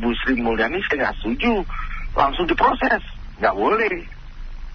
[0.00, 1.60] Bu Sri Mulyani saya nggak setuju,
[2.16, 3.04] langsung diproses,
[3.36, 4.00] nggak boleh.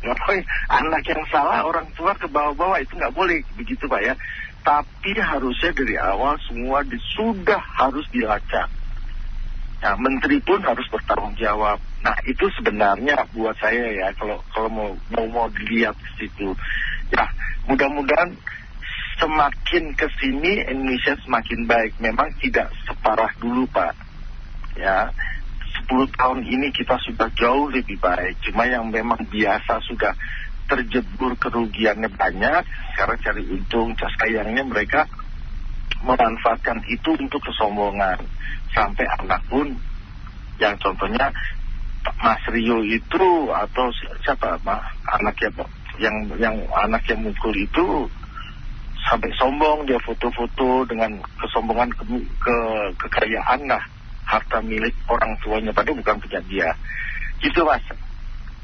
[0.05, 0.43] Nggak boleh.
[0.69, 4.13] Anak yang salah orang tua ke bawah-bawah itu nggak boleh begitu pak ya.
[4.61, 6.85] Tapi harusnya dari awal semua
[7.17, 8.69] sudah harus dilacak.
[9.77, 11.77] Nah, menteri pun harus bertanggung jawab.
[12.01, 16.49] Nah, itu sebenarnya buat saya ya, kalau kalau mau mau, mau dilihat di situ,
[17.13, 17.29] ya
[17.69, 18.33] mudah-mudahan
[19.21, 21.93] semakin ke sini Indonesia semakin baik.
[22.01, 23.93] Memang tidak separah dulu Pak.
[24.77, 25.13] Ya,
[25.85, 28.41] 10 tahun ini kita sudah jauh lebih baik.
[28.49, 30.13] Cuma yang memang biasa sudah
[30.67, 32.63] terjebur kerugiannya banyak,
[32.93, 35.07] sekarang cari untung, sayangnya mereka
[36.03, 38.19] memanfaatkan itu untuk kesombongan
[38.73, 39.75] sampai anak pun.
[40.57, 41.29] Yang contohnya
[42.23, 43.85] Mas Rio itu atau
[44.25, 44.57] siapa?
[45.19, 45.53] Anak yang
[45.97, 48.09] yang yang anak yang mukul itu
[49.07, 52.03] sampai sombong dia foto-foto dengan kesombongan ke,
[52.41, 52.55] ke
[53.05, 53.81] kekayaan lah
[54.27, 56.69] harta milik orang tuanya padahal bukan punya dia.
[57.39, 57.85] Gitu mas.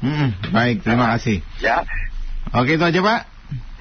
[0.04, 1.40] Hmm, baik terima kasih.
[1.62, 1.86] Ya.
[2.52, 3.20] Oke itu aja pak.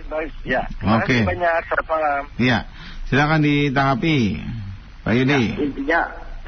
[0.07, 0.61] Baik ya.
[0.79, 1.09] Oke.
[1.09, 1.21] okay.
[1.25, 1.57] banyak.
[1.67, 2.23] Selamat malam.
[2.37, 2.69] Ya
[3.13, 4.41] silakan ditanggapi
[5.03, 6.01] Pak Yudi ya, intinya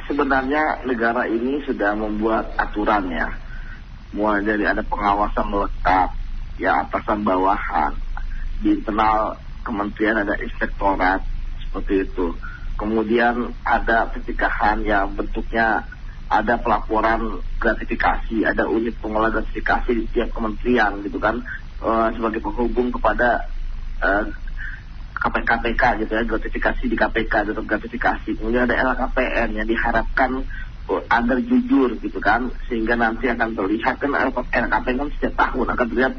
[0.07, 3.27] sebenarnya negara ini sudah membuat aturan ya.
[4.15, 6.15] Mulai dari ada pengawasan melekat
[6.55, 7.99] ya atasan bawahan.
[8.63, 9.35] Di internal
[9.67, 11.19] kementerian ada inspektorat
[11.67, 12.31] seperti itu.
[12.79, 15.83] Kemudian ada pencegahan yang bentuknya
[16.31, 21.43] ada pelaporan gratifikasi, ada unit pengelola gratifikasi di setiap kementerian gitu kan.
[21.83, 23.51] Uh, sebagai penghubung kepada
[23.99, 24.23] uh,
[25.31, 28.29] KPK gitu ya gratifikasi di KPK atau gratifikasi.
[28.37, 30.45] Kemudian ada LKPN yang diharapkan
[30.89, 35.87] uh, agar jujur gitu kan sehingga nanti akan terlihat kan LKPN kan setiap tahun akan
[35.89, 36.13] terlihat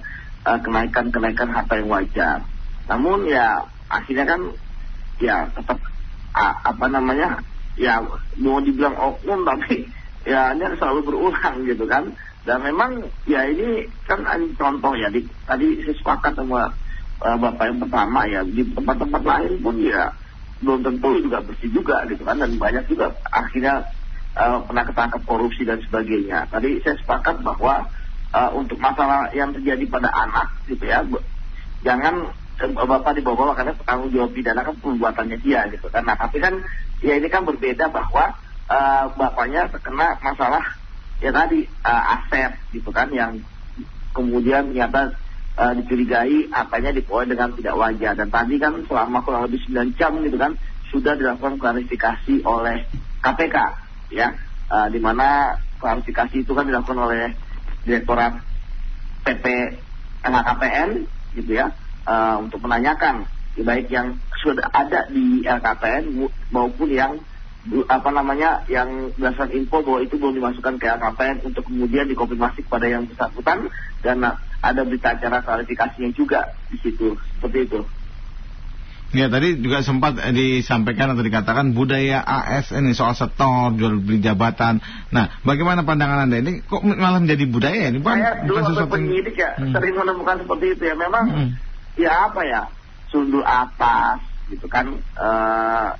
[0.46, 2.38] kenaikan-kenaikan harta yang wajar.
[2.86, 4.40] Namun ya akhirnya kan
[5.18, 5.78] ya tetap
[6.36, 7.42] apa namanya
[7.74, 8.04] ya
[8.38, 9.88] mau dibilang oknum tapi
[10.22, 12.14] ya ini selalu berulang gitu kan.
[12.46, 14.22] Dan memang ya ini kan
[14.54, 16.70] contoh ya di, tadi saya sepakat sama
[17.22, 20.12] uh, bapak yang pertama ya di tempat-tempat lain pun ya
[20.64, 23.84] belum tentu juga bersih juga gitu kan dan banyak juga akhirnya
[24.36, 27.92] uh, pernah ketangkap korupsi dan sebagainya tadi saya sepakat bahwa
[28.32, 31.04] uh, untuk masalah yang terjadi pada anak gitu ya
[31.84, 36.08] jangan bapak dibawa-bawa karena tanggung jawab pidana kan perbuatannya dia gitu kan.
[36.08, 36.64] Nah tapi kan
[37.04, 38.32] ya ini kan berbeda bahwa
[38.72, 40.64] uh, bapaknya terkena masalah
[41.20, 43.44] ya tadi uh, aset gitu kan yang
[44.16, 45.12] kemudian ternyata
[45.56, 48.12] uh, dicurigai apanya diperoleh dengan tidak wajar.
[48.14, 50.52] Dan tadi kan selama kurang lebih 9 jam gitu kan
[50.92, 52.86] sudah dilakukan klarifikasi oleh
[53.24, 53.56] KPK
[54.14, 54.36] ya.
[54.66, 57.30] Uh, di mana klarifikasi itu kan dilakukan oleh
[57.86, 58.42] Direktorat
[59.22, 59.46] PP
[60.26, 61.06] LHKPN
[61.38, 61.70] gitu ya
[62.02, 67.16] uh, untuk menanyakan baik yang sudah ada di LKPN maupun yang
[67.90, 72.86] apa namanya yang berdasarkan info bahwa itu belum dimasukkan ke LKPN untuk kemudian dikonfirmasi kepada
[72.86, 73.70] yang bersangkutan
[74.06, 77.80] dan ada berita acara klarifikasinya juga di situ seperti itu.
[79.14, 84.82] Ya tadi juga sempat disampaikan atau dikatakan budaya ASN ini soal setor jual beli jabatan.
[85.14, 86.58] Nah, bagaimana pandangan anda ini?
[86.66, 88.02] Kok malah menjadi budaya ini?
[88.02, 89.72] Bukan, Saya bukan sesuatu penyidik ya hmm.
[89.78, 90.94] sering menemukan seperti itu ya.
[90.98, 91.50] Memang hmm
[91.96, 92.62] ya apa ya
[93.08, 94.20] sundul atas
[94.52, 95.96] gitu kan uh,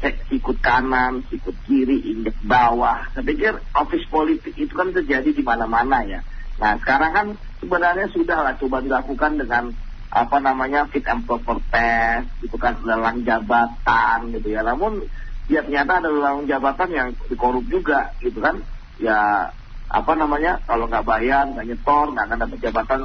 [0.00, 3.12] sikut kanan, sikut kiri, injek bawah.
[3.12, 6.24] Saya pikir office politik itu kan terjadi di mana-mana ya.
[6.56, 7.26] Nah sekarang kan
[7.60, 9.76] sebenarnya sudah lah coba dilakukan dengan
[10.10, 14.64] apa namanya fit and proper test, gitu kan lelang jabatan gitu ya.
[14.64, 15.04] Namun
[15.52, 18.64] ya ternyata ada lelang jabatan yang dikorup juga gitu kan.
[18.96, 19.52] Ya
[19.90, 23.00] apa namanya kalau nggak bayar, nggak nyetor, nggak akan dapat jabatan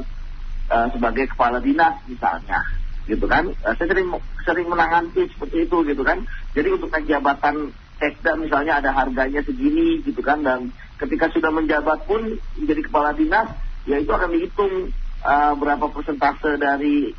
[0.71, 2.62] uh, sebagai kepala dinas misalnya
[3.05, 4.10] gitu kan uh, saya sering
[4.45, 6.23] sering menangani seperti itu gitu kan.
[6.53, 10.45] Jadi untuk jabatan sekda misalnya ada harganya segini gitu kan.
[10.45, 13.51] Dan ketika sudah menjabat pun menjadi kepala dinas
[13.89, 14.93] ya itu akan dihitung
[15.25, 17.13] uh, berapa persentase dari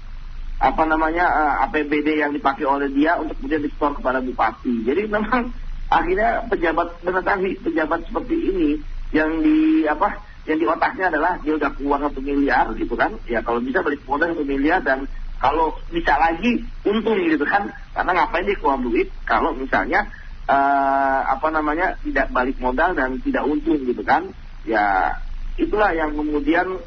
[0.57, 4.87] apa namanya uh, APBD yang dipakai oleh dia untuk kemudian disetor kepada bupati.
[4.87, 5.53] Jadi memang
[5.99, 8.71] akhirnya pejabat benar pejabat seperti ini
[9.15, 13.19] yang di apa yang di otaknya adalah dia udah uang satu miliar gitu kan.
[13.27, 18.11] Ya kalau bisa balik modal satu miliar dan kalau bisa lagi untung gitu kan karena
[18.17, 20.09] ngapain dia keluar duit kalau misalnya
[20.49, 24.33] uh, apa namanya tidak balik modal dan tidak untung gitu kan
[24.65, 25.13] ya
[25.57, 26.81] itulah yang kemudian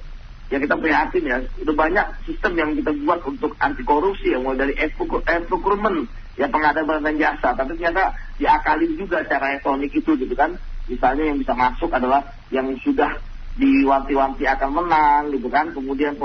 [0.50, 1.38] ya kita prihatin ya.
[1.62, 6.86] Udah banyak sistem yang kita buat untuk anti korupsi yang mulai dari e-procurement, ya pengadaan
[6.90, 7.54] barang dan jasa.
[7.54, 10.58] Tapi ternyata diakalin juga cara elektronik itu gitu kan.
[10.90, 13.14] Misalnya yang bisa masuk adalah yang sudah
[13.62, 15.70] diwanti-wanti akan menang gitu kan.
[15.70, 16.18] Kemudian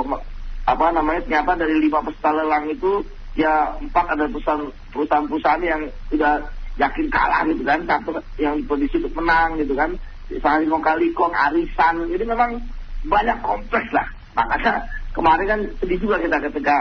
[0.65, 3.05] apa namanya ternyata dari lima peserta lelang itu
[3.37, 6.49] ya empat ada perusahaan-perusahaan yang sudah
[6.81, 7.85] yakin kalah gitu kan.
[7.85, 9.95] Satu yang diprediksi untuk menang gitu kan.
[10.33, 12.09] Misalnya kali kong arisan.
[12.09, 12.59] Jadi memang
[13.05, 14.09] banyak kompleks lah.
[14.35, 16.77] Makanya kemarin kan sedih juga kita ketika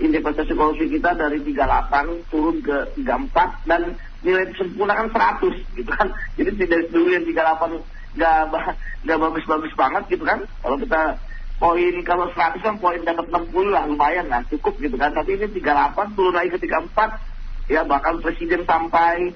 [0.00, 5.08] indeks korupsi kita dari 38 turun ke 34 dan nilai sempurna kan
[5.42, 6.08] 100 gitu kan.
[6.38, 8.36] Jadi tidak dulu yang 38 nggak
[9.04, 10.40] nggak bagus-bagus banget gitu kan.
[10.62, 11.16] Kalau kita
[11.62, 15.14] poin kalau 100 kan poin dapat 60 lah lumayan lah cukup gitu kan.
[15.14, 19.30] Tapi ini 38 turun lagi ke 34 ya bahkan presiden sampai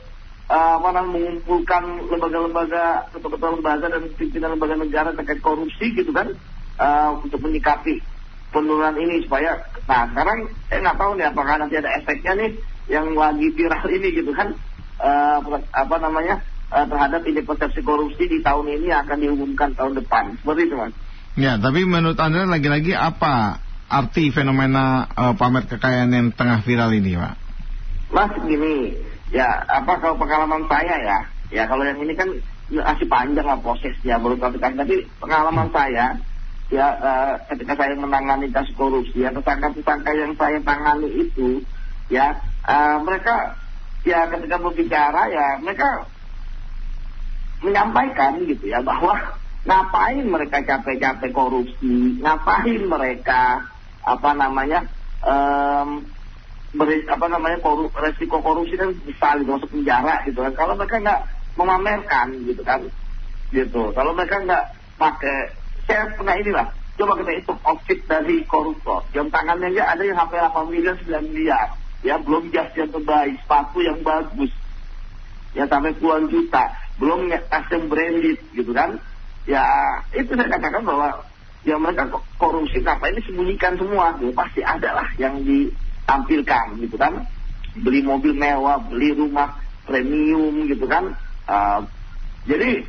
[0.50, 6.34] uh, mana mengumpulkan lembaga-lembaga ketua-ketua lembaga dan pimpinan lembaga negara terkait korupsi gitu kan
[6.82, 8.02] uh, untuk menyikapi
[8.50, 12.50] penurunan ini supaya nah sekarang saya nggak tahu nih apakah nanti ada efeknya nih
[12.90, 14.54] yang lagi viral ini gitu kan
[15.02, 15.38] uh,
[15.74, 20.70] apa namanya uh, terhadap ini persepsi korupsi di tahun ini akan diumumkan tahun depan seperti
[20.70, 20.94] itu mas.
[21.36, 27.14] Ya tapi menurut anda lagi-lagi apa arti fenomena uh, pamer kekayaan yang tengah viral ini
[27.14, 27.34] pak?
[28.10, 31.18] Mas gini Ya, apa kalau pengalaman saya ya,
[31.50, 32.30] ya kalau yang ini kan
[32.70, 34.78] masih panjang lah prosesnya baru satu kali.
[34.78, 36.14] Tapi pengalaman saya,
[36.70, 41.58] ya uh, ketika saya menangani kasus korupsi, ya tersangka-tersangka yang saya tangani itu,
[42.06, 42.38] ya
[42.70, 43.58] uh, mereka
[44.06, 46.06] ya ketika berbicara ya mereka
[47.66, 49.34] menyampaikan gitu ya bahwa
[49.66, 53.66] ngapain mereka capek-capek korupsi, ngapain mereka
[54.06, 54.86] apa namanya
[55.26, 56.06] um,
[56.70, 60.54] beri, apa namanya korup, resiko korupsi kan besar gitu masuk penjara gitu kan.
[60.54, 61.20] Kalau mereka nggak
[61.58, 62.86] memamerkan gitu kan
[63.50, 63.90] gitu.
[63.90, 64.64] Kalau mereka nggak
[65.02, 65.38] pakai
[65.90, 66.66] saya pernah inilah.
[66.96, 69.04] Coba kita hitung outfit dari koruptor.
[69.12, 71.68] Jam tangannya aja ada yang sampai 8 miliar 9 miliar.
[72.00, 74.48] Ya belum jas yang terbaik sepatu yang bagus.
[75.52, 76.72] Ya sampai puluhan juta.
[76.96, 78.96] Belum tas yang branded gitu kan
[79.46, 79.64] ya
[80.12, 81.22] itu saya katakan bahwa
[81.66, 82.06] ya mereka
[82.38, 84.14] korupsi apa ini sembunyikan semua.
[84.18, 84.34] Gitu.
[84.34, 85.70] pasti ada lah yang di
[86.06, 87.26] tampilkan gitu kan.
[87.82, 91.14] Beli mobil mewah beli rumah premium gitu kan.
[91.46, 91.82] Uh,
[92.46, 92.86] jadi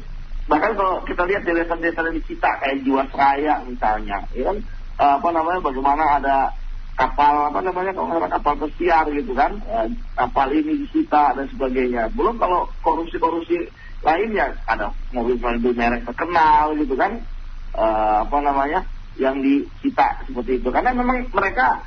[0.49, 4.57] bahkan kalau kita lihat di desa-desa di kita kayak Jiwasraya misalnya ya kan.
[4.97, 6.37] Uh, apa namanya bagaimana ada
[6.97, 9.57] kapal apa namanya kalau ada kapal pesiar gitu kan.
[9.69, 12.09] Uh, kapal ini disita dan sebagainya.
[12.13, 13.69] Belum kalau korupsi-korupsi
[14.03, 14.57] lainnya.
[14.65, 17.21] Ada mobil-mobil merek terkenal gitu kan.
[17.77, 18.85] Uh, apa namanya
[19.17, 20.69] yang disita seperti itu.
[20.69, 21.85] Karena memang mereka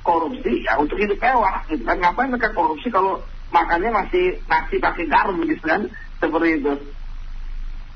[0.00, 1.96] korupsi ya untuk hidup mewah gitu kan.
[2.00, 3.20] Ngapain mereka korupsi kalau
[3.52, 5.88] makannya masih nasi pakai garam gitu kan?
[6.20, 6.72] Seperti itu.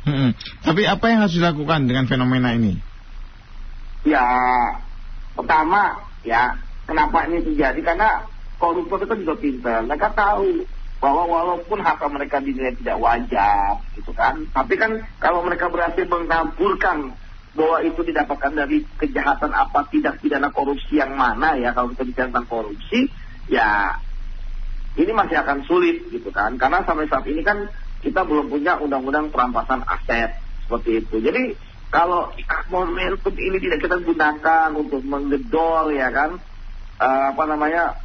[0.05, 2.77] Hmm, tapi apa yang harus dilakukan dengan fenomena ini?
[4.05, 4.21] Ya
[5.33, 7.81] pertama ya kenapa ini terjadi?
[7.81, 8.29] Karena
[8.61, 9.81] koruptor itu juga pintar.
[9.89, 10.69] Mereka tahu
[11.05, 14.49] bahwa walaupun harta mereka dinilai tidak wajar gitu kan.
[14.49, 17.13] Tapi kan kalau mereka berhasil mengaburkan
[17.53, 22.33] bahwa itu didapatkan dari kejahatan apa tidak pidana korupsi yang mana ya kalau kita bicara
[22.33, 23.13] tentang korupsi
[23.53, 24.01] ya
[24.97, 26.57] ini masih akan sulit gitu kan.
[26.57, 27.69] Karena sampai saat ini kan
[28.01, 31.21] kita belum punya undang-undang perampasan aset seperti itu.
[31.21, 31.53] Jadi
[31.93, 32.33] kalau
[32.73, 36.41] momentum ini tidak kita gunakan untuk menggedor ya kan
[36.97, 38.01] uh, apa namanya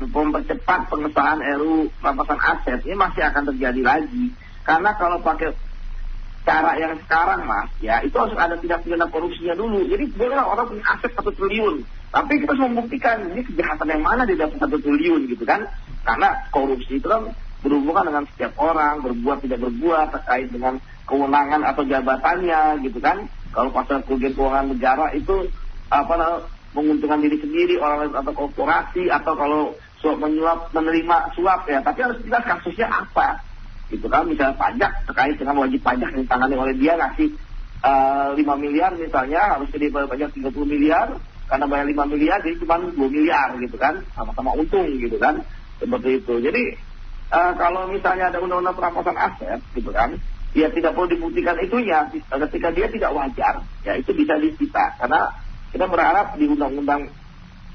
[0.00, 4.32] mempercepat pengesahan RU perampasan aset ini masih akan terjadi lagi.
[4.64, 5.52] Karena kalau pakai
[6.46, 9.84] cara yang sekarang mas ya itu harus ada tindak pidana korupsinya dulu.
[9.84, 11.84] Jadi bolehlah orang punya aset satu triliun.
[12.14, 15.68] Tapi kita harus membuktikan ini kejahatan yang mana di dalam satu triliun gitu kan?
[16.06, 21.82] Karena korupsi itu kan berhubungan dengan setiap orang berbuat tidak berbuat terkait dengan kewenangan atau
[21.82, 23.26] jabatannya gitu kan?
[23.50, 25.50] Kalau pasal kerugian keuangan negara itu
[25.90, 26.14] apa
[26.76, 29.60] menguntungkan diri sendiri orang atau korporasi atau kalau
[30.04, 31.80] suap menyuap menerima suap ya.
[31.80, 33.40] Tapi harus jelas kasusnya apa.
[33.88, 37.32] Gitu kan misalnya pajak terkait dengan wajib pajak yang ditangani oleh dia ngasih
[37.86, 42.56] uh, eh, 5 miliar misalnya harus jadi pajak 30 miliar karena bayar 5 miliar jadi
[42.60, 44.04] cuma 2 miliar gitu kan.
[44.12, 45.40] Sama-sama untung gitu kan.
[45.80, 46.34] Seperti itu.
[46.44, 46.62] Jadi
[47.32, 50.20] uh, kalau misalnya ada undang-undang perampasan aset gitu kan
[50.56, 52.08] ya tidak perlu dibuktikan itu ya
[52.48, 54.96] ketika dia tidak wajar ya itu bisa disita.
[54.96, 55.28] Karena
[55.74, 57.10] kita berharap di undang-undang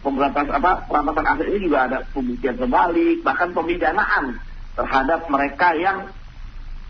[0.02, 4.42] pemberantasan apa perampasan aset ini juga ada pembuktian terbalik bahkan pemidanaan
[4.74, 6.10] terhadap mereka yang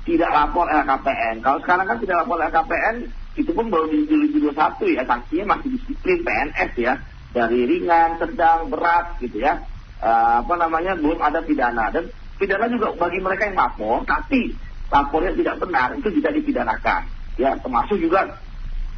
[0.02, 1.46] tidak lapor LKPN.
[1.46, 2.96] Kalau sekarang kan tidak lapor LKPN,
[3.38, 6.94] itu pun baru di 2021 ya, sanksinya masih disiplin PNS ya,
[7.32, 9.62] dari ringan, sedang, berat gitu ya.
[10.02, 11.94] Uh, apa namanya, belum ada pidana.
[11.94, 12.10] Dan
[12.42, 14.58] pidana juga bagi mereka yang lapor, tapi
[14.90, 17.02] lapornya tidak benar, itu bisa dipidanakan.
[17.38, 18.42] Ya, termasuk juga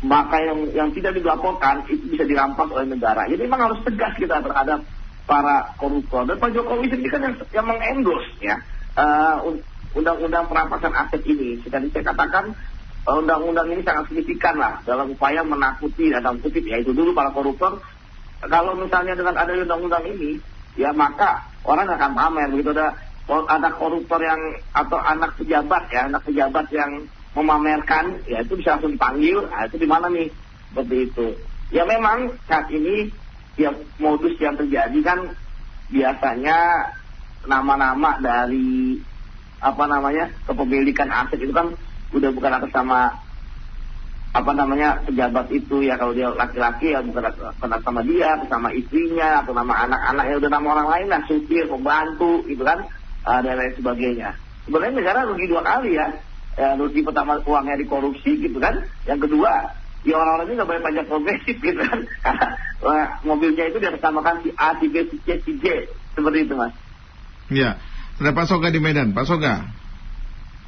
[0.03, 3.23] maka yang yang tidak dilaporkan itu bisa dirampas oleh negara.
[3.31, 4.83] Jadi memang harus tegas kita terhadap
[5.23, 6.27] para koruptor.
[6.27, 8.59] Dan Pak Jokowi sendiri kan yang, yang mengendorse ya
[8.99, 9.39] uh,
[9.95, 11.55] undang-undang perampasan aset ini.
[11.63, 12.51] Tadi saya katakan
[13.07, 17.31] uh, undang-undang ini sangat signifikan lah dalam upaya menakuti dalam kutip ya itu dulu para
[17.31, 17.79] koruptor.
[18.43, 20.35] Kalau misalnya dengan ada undang-undang ini,
[20.75, 22.91] ya maka orang akan pamer begitu ada
[23.47, 28.93] ada koruptor yang atau anak pejabat ya anak pejabat yang memamerkan, ya itu bisa langsung
[28.93, 30.29] dipanggil, nah, itu di mana nih?
[30.69, 31.27] Seperti itu.
[31.73, 33.09] Ya memang saat ini
[33.57, 35.19] ya modus yang terjadi kan
[35.89, 36.89] biasanya
[37.45, 38.97] nama-nama dari
[39.63, 41.73] apa namanya kepemilikan aset itu kan
[42.13, 43.15] udah bukan atas sama
[44.33, 49.45] apa namanya pejabat itu ya kalau dia laki-laki ya bukan atas sama dia sama istrinya
[49.45, 52.81] atau nama anak-anak ya udah nama orang lain lah supir pembantu gitu kan
[53.29, 54.33] uh, dan lain sebagainya
[54.65, 56.07] sebenarnya negara rugi dua kali ya
[56.57, 58.85] ya, rugi pertama uangnya dikorupsi gitu kan.
[59.09, 59.51] Yang kedua
[60.03, 61.99] ya orang-orang ini nggak bayar pajak progresif gitu kan.
[62.83, 65.87] Karena mobilnya itu diatasnamakan si A, si B, si C, si J.
[66.13, 66.73] Seperti itu mas.
[67.49, 67.79] Ya
[68.19, 69.15] ada Pak Soga di Medan.
[69.15, 69.63] Pak Soga.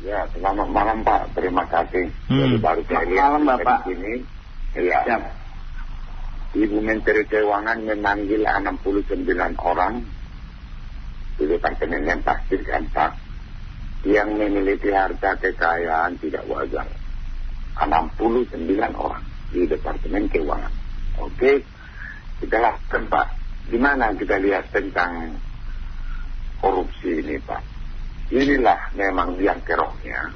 [0.02, 1.38] Ya selamat malam Pak.
[1.38, 2.10] Terima kasih.
[2.32, 2.40] Hmm.
[2.42, 3.86] Jadi baru saya malam Bapak.
[3.92, 4.24] ini
[4.76, 5.18] ya ya.
[6.56, 10.00] Ibu Menteri Keuangan memanggil 69 orang.
[11.36, 13.25] Di departemen yang pasti kan Pak
[14.06, 16.86] yang memiliki harta kekayaan tidak wajar.
[17.76, 18.54] 69
[18.96, 20.74] orang di Departemen Keuangan.
[21.20, 21.66] Oke,
[22.40, 23.28] kita lakukan Pak.
[23.68, 25.36] Gimana kita lihat tentang
[26.62, 27.64] korupsi ini Pak?
[28.32, 30.32] Inilah memang yang keroknya.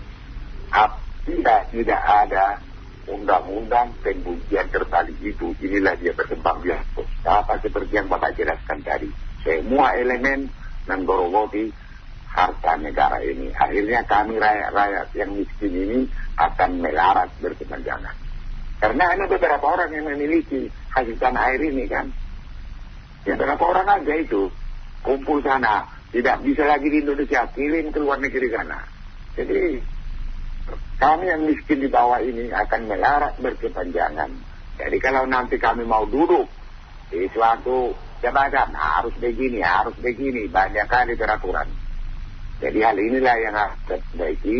[1.29, 2.57] Tidak, tidak ada
[3.05, 5.53] undang-undang pembuktian terbalik itu.
[5.61, 6.81] Inilah dia berkembang biak.
[7.21, 9.09] Apa seperti yang Bapak jelaskan tadi.
[9.45, 10.49] Semua elemen
[10.89, 11.69] dan gorogoti
[12.39, 13.51] harta negara ini.
[13.51, 15.99] Akhirnya kami rakyat-rakyat yang miskin ini
[16.39, 18.15] akan melarat berkepanjangan.
[18.79, 22.07] Karena ada beberapa orang yang memiliki hasil tanah air ini kan.
[23.27, 24.47] Ya beberapa orang aja itu
[25.03, 25.83] kumpul sana.
[26.09, 28.79] Tidak bisa lagi di Indonesia, kirim ke luar negeri sana.
[29.35, 29.77] Jadi
[30.97, 34.31] kami yang miskin di bawah ini akan melarat berkepanjangan.
[34.79, 36.47] Jadi kalau nanti kami mau duduk
[37.11, 37.91] di suatu
[38.23, 41.67] jabatan, harus begini, harus begini, banyak kali peraturan.
[42.59, 44.57] Jadi hal inilah yang harus diperbaiki.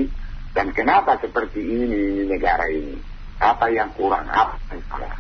[0.55, 2.97] Dan kenapa seperti ini negara ini?
[3.39, 4.27] Apa yang kurang?
[4.27, 5.15] Apa yang salah?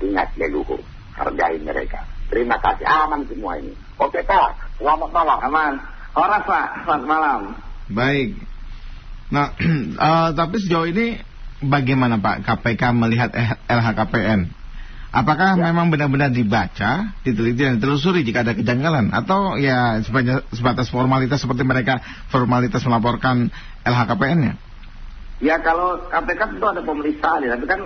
[0.00, 0.80] Ingat leluhur.
[1.16, 2.06] Hargai mereka.
[2.28, 2.86] Terima kasih.
[2.86, 3.74] Aman semua ini.
[3.98, 4.78] Oke Pak.
[4.78, 5.38] Selamat malam.
[5.50, 5.74] Aman.
[6.14, 6.66] Horas Pak.
[6.86, 7.40] Selamat malam.
[7.90, 8.36] Baik.
[9.28, 9.52] Nah,
[9.98, 11.18] uh, tapi sejauh ini
[11.64, 13.30] bagaimana Pak KPK melihat
[13.66, 14.52] LHKPN?
[15.08, 15.72] Apakah ya.
[15.72, 20.04] memang benar-benar dibaca, diteliti dan ditelusuri jika ada kejanggalan atau ya
[20.52, 23.48] sebatas formalitas seperti mereka formalitas melaporkan
[23.88, 24.60] LHKPN-nya?
[25.40, 27.80] Ya kalau KPK tentu ada pemeriksaan ya, tapi kan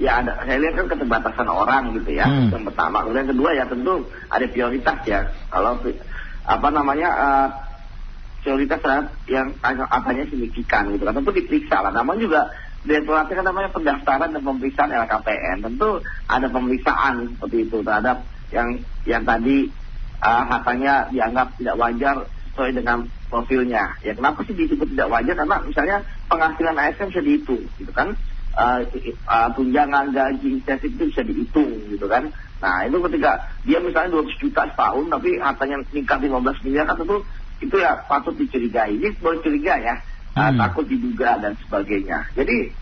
[0.00, 2.24] ya ada saya lihat kan keterbatasan orang gitu ya.
[2.24, 2.48] Hmm.
[2.48, 5.28] Yang pertama, kemudian kedua ya tentu ada prioritas ya.
[5.52, 5.76] Kalau
[6.42, 7.48] apa namanya uh,
[8.40, 8.80] prioritas
[9.28, 11.92] yang katanya signifikan gitu kan tentu diperiksa lah.
[11.92, 12.48] Namun juga
[12.82, 15.56] Direktoratnya kan namanya pendaftaran dan pemeriksaan LKPN.
[15.62, 19.70] Tentu ada pemeriksaan seperti itu terhadap yang yang tadi
[20.18, 22.16] uh, hartanya dianggap tidak wajar
[22.52, 23.96] sesuai dengan profilnya.
[24.02, 25.34] Ya kenapa sih disebut tidak wajar?
[25.38, 28.18] Karena misalnya penghasilan ASN bisa dihitung, gitu kan?
[28.52, 28.84] Uh,
[29.24, 32.28] uh, tunjangan gaji insentif itu bisa dihitung, gitu kan?
[32.60, 37.24] Nah itu ketika dia misalnya 200 juta setahun, tapi hartanya meningkat 15 miliar kan tentu
[37.62, 38.98] itu ya patut dicurigai.
[38.98, 39.94] Ini boleh curiga ya
[40.36, 42.28] uh, takut diduga dan sebagainya.
[42.36, 42.72] Jadi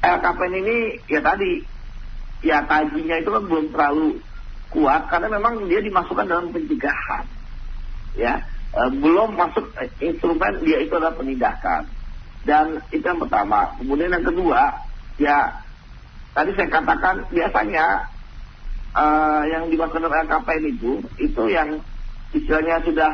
[0.00, 0.76] LKPN ini
[1.08, 1.60] ya tadi
[2.40, 4.16] ya kajinya itu kan belum terlalu
[4.72, 7.26] kuat karena memang dia dimasukkan dalam pencegahan.
[8.18, 8.42] Ya,
[8.74, 11.86] e, belum masuk eh, instrumen dia itu adalah penindakan.
[12.42, 13.76] Dan itu yang pertama.
[13.76, 14.72] Kemudian yang kedua,
[15.20, 15.62] ya
[16.32, 18.08] tadi saya katakan biasanya
[18.94, 21.82] uh, yang dimasukkan dalam LKPN itu itu yang
[22.32, 23.12] istilahnya sudah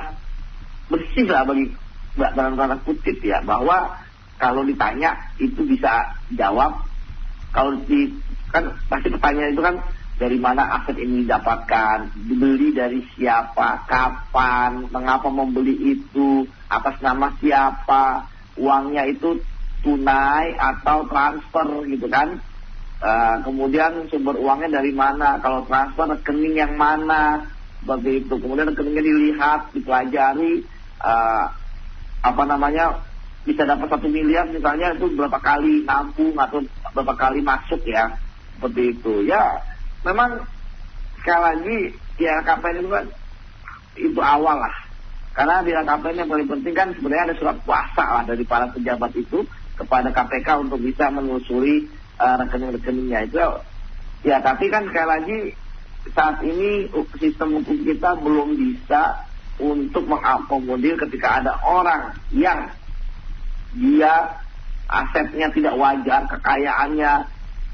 [0.93, 1.73] bersih lah bagi
[2.17, 3.97] dalam tanda kutip ya bahwa
[4.37, 6.85] kalau ditanya itu bisa jawab.
[7.53, 8.13] Kalau di
[8.53, 9.77] kan pasti pertanyaan itu kan
[10.17, 18.25] dari mana aset ini didapatkan, dibeli dari siapa, kapan, mengapa membeli itu, atas nama siapa,
[18.57, 19.37] uangnya itu
[19.85, 22.41] tunai atau transfer gitu kan.
[22.97, 27.45] Uh, kemudian sumber uangnya dari mana, kalau transfer rekening yang mana,
[27.85, 28.35] seperti itu.
[28.41, 30.65] Kemudian rekeningnya dilihat, dipelajari,
[31.05, 31.47] uh,
[32.27, 32.99] apa namanya
[33.47, 36.59] bisa dapat satu miliar misalnya itu berapa kali nampung atau
[36.91, 38.11] berapa kali masuk ya.
[38.59, 39.23] Seperti itu.
[39.29, 39.63] Ya
[40.03, 40.43] memang
[41.23, 41.79] sekali lagi
[42.19, 43.07] ya KPN itu kan
[43.97, 44.77] itu awal lah.
[45.37, 49.13] Karena di KPN yang paling penting kan sebenarnya ada surat kuasa lah dari para pejabat
[49.15, 49.45] itu
[49.77, 51.87] kepada KPK untuk bisa menelusuri
[52.19, 53.29] uh, rekening-rekeningnya.
[53.29, 53.39] Itu
[54.25, 55.39] ya tapi kan sekali lagi
[56.15, 59.26] saat ini sistem hukum kita belum bisa
[59.57, 62.69] untuk mengakomodir ketika ada orang yang
[63.77, 64.41] dia
[64.87, 67.13] asetnya tidak wajar, kekayaannya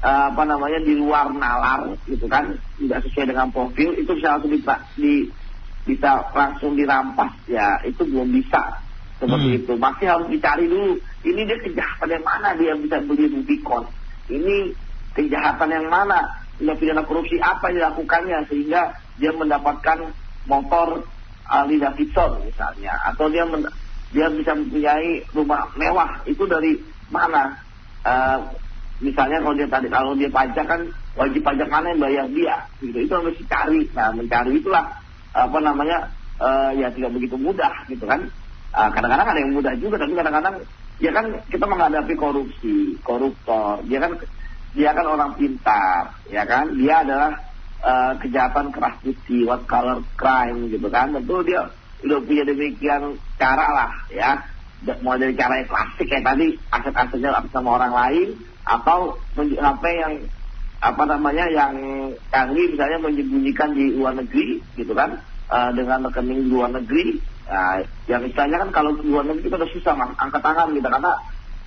[0.03, 4.51] uh, apa namanya di luar nalar gitu kan, tidak sesuai dengan profil itu bisa langsung
[4.51, 4.59] di,
[4.97, 5.13] di
[5.83, 7.31] bisa langsung dirampas.
[7.47, 8.79] Ya itu belum bisa
[9.19, 9.59] seperti hmm.
[9.63, 9.73] itu.
[9.79, 13.83] Masih harus dicari dulu ini dia kejahatan yang mana dia bisa beli Rubicon?
[14.31, 14.55] Ini
[15.15, 16.43] kejahatan yang mana?
[16.53, 20.13] Tindak pidana korupsi apa yang dilakukannya sehingga dia mendapatkan
[20.45, 21.01] motor
[21.49, 23.67] Ali Davidson misalnya atau dia men,
[24.13, 26.79] dia bisa mempunyai rumah mewah itu dari
[27.09, 27.57] mana?
[28.03, 28.39] Uh,
[29.03, 30.81] misalnya kalau dia tadi kalau dia pajak kan
[31.19, 32.55] wajib pajak mana yang bayar dia?
[32.79, 33.89] Gitu itu harus dicari.
[33.91, 34.85] Nah mencari itulah
[35.33, 38.29] apa namanya uh, ya tidak begitu mudah gitu kan?
[38.73, 40.55] Ah, kadang-kadang ada yang mudah juga tapi kadang-kadang
[40.97, 44.17] ya kan kita menghadapi korupsi koruptor dia kan
[44.73, 46.73] dia kan orang pintar ya kan?
[46.73, 47.52] Dia adalah
[47.83, 51.11] uh, kejahatan keras putih what color crime gitu kan.
[51.11, 51.67] Tentu dia
[52.03, 54.31] udah punya demikian cara lah ya.
[54.99, 58.27] Mau dari cara yang klasik kayak tadi aset-asetnya sama orang lain
[58.67, 59.15] atau
[59.59, 60.13] apa yang
[60.83, 61.75] apa namanya yang
[62.27, 65.19] kami misalnya menyembunyikan di luar negeri gitu kan.
[65.53, 67.19] Uh, dengan rekening di luar negeri.
[67.43, 70.87] Nah, yang misalnya kan kalau luar negeri kita udah susah mas, angkat tangan gitu.
[70.87, 71.13] Karena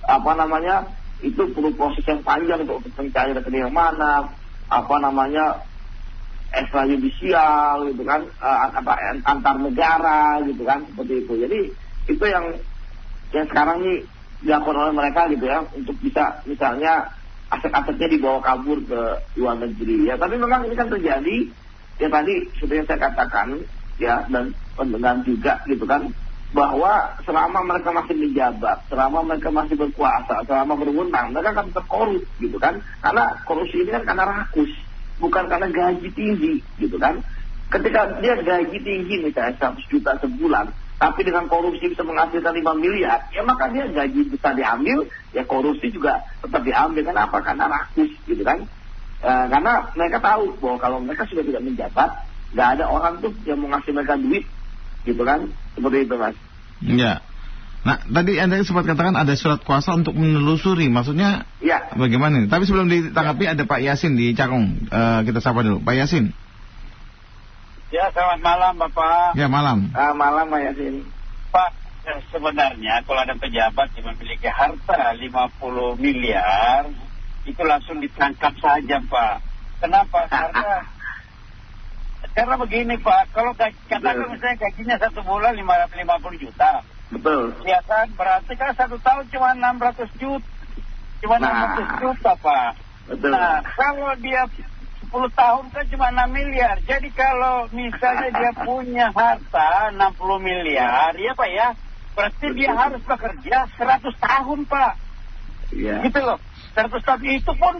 [0.03, 0.75] apa namanya
[1.23, 4.27] itu perlu proses yang panjang untuk mencari rekening yang mana,
[4.67, 5.63] apa namanya
[6.53, 8.93] ekstrajudisial gitu kan, uh, apa
[9.27, 11.33] antar negara gitu kan seperti itu.
[11.43, 11.59] Jadi
[12.07, 12.45] itu yang
[13.35, 13.95] yang sekarang ini
[14.41, 17.11] dilakukan oleh mereka gitu ya untuk bisa misalnya
[17.51, 19.01] aset-asetnya dibawa kabur ke
[19.39, 20.15] luar negeri ya.
[20.15, 21.37] Tapi memang ini kan terjadi
[21.97, 23.47] ya tadi seperti yang saya katakan
[23.97, 26.05] ya dan pendengar juga gitu kan
[26.55, 32.23] bahwa selama mereka masih menjabat, selama mereka masih berkuasa, selama berwenang, mereka akan tetap korup
[32.39, 32.79] gitu kan.
[33.03, 34.71] Karena korupsi ini kan karena rakus,
[35.17, 37.21] bukan karena gaji tinggi gitu kan.
[37.67, 43.27] Ketika dia gaji tinggi misalnya 100 juta sebulan, tapi dengan korupsi bisa menghasilkan 5 miliar,
[43.35, 45.03] ya maka dia gaji bisa diambil,
[45.35, 47.03] ya korupsi juga tetap diambil.
[47.03, 47.43] Kenapa?
[47.43, 48.63] Karena rakus gitu kan.
[49.19, 52.09] E, karena mereka tahu bahwa kalau mereka sudah tidak menjabat,
[52.55, 54.47] nggak ada orang tuh yang mau ngasih mereka duit
[55.03, 56.35] gitu kan seperti itu mas
[56.83, 57.19] ya
[57.87, 61.87] Nah, tadi Anda sempat katakan ada surat kuasa untuk menelusuri, maksudnya ya.
[61.95, 62.43] bagaimana?
[62.51, 63.55] Tapi sebelum ditanggapi ya.
[63.55, 64.91] ada Pak Yasin di Cakung.
[64.91, 66.35] Uh, kita sapa dulu, Pak Yasin.
[67.87, 69.39] Ya, selamat malam Bapak.
[69.39, 69.87] Ya, malam.
[69.95, 71.07] Uh, malam Pak Yasin.
[71.47, 71.71] Pak,
[72.11, 76.91] eh, sebenarnya kalau ada pejabat yang memiliki harta 50 miliar,
[77.47, 79.35] itu langsung ditangkap saja Pak.
[79.79, 80.27] Kenapa?
[80.27, 80.83] Karena
[82.35, 86.83] karena begini Pak, kalau katakan misalnya gajinya satu bulan 550 juta.
[87.07, 87.55] Betul.
[87.63, 90.47] Ya kan, berarti kan satu tahun cuma 600 juta.
[91.23, 91.79] Cuma nah.
[91.79, 92.71] 600 juta Pak.
[93.07, 93.31] Betul.
[93.31, 94.43] Nah, kalau dia
[95.07, 96.75] 10 tahun kan cuma 6 miliar.
[96.83, 101.67] Jadi kalau misalnya dia punya harta 60 miliar, ya Pak ya,
[102.11, 104.93] berarti dia harus bekerja 100 tahun Pak.
[105.71, 106.03] Iya.
[106.03, 106.37] Gitu loh.
[106.75, 107.75] 100 tahun itu pun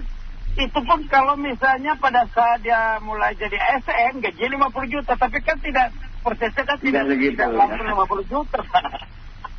[0.57, 3.53] itu pun kalau misalnya pada saat dia mulai jadi
[3.85, 5.93] SN gaji 50 juta tapi kan tidak
[6.25, 7.93] prosesnya kan tidak, tidak, tidak langsung ya.
[7.93, 8.59] 50 juta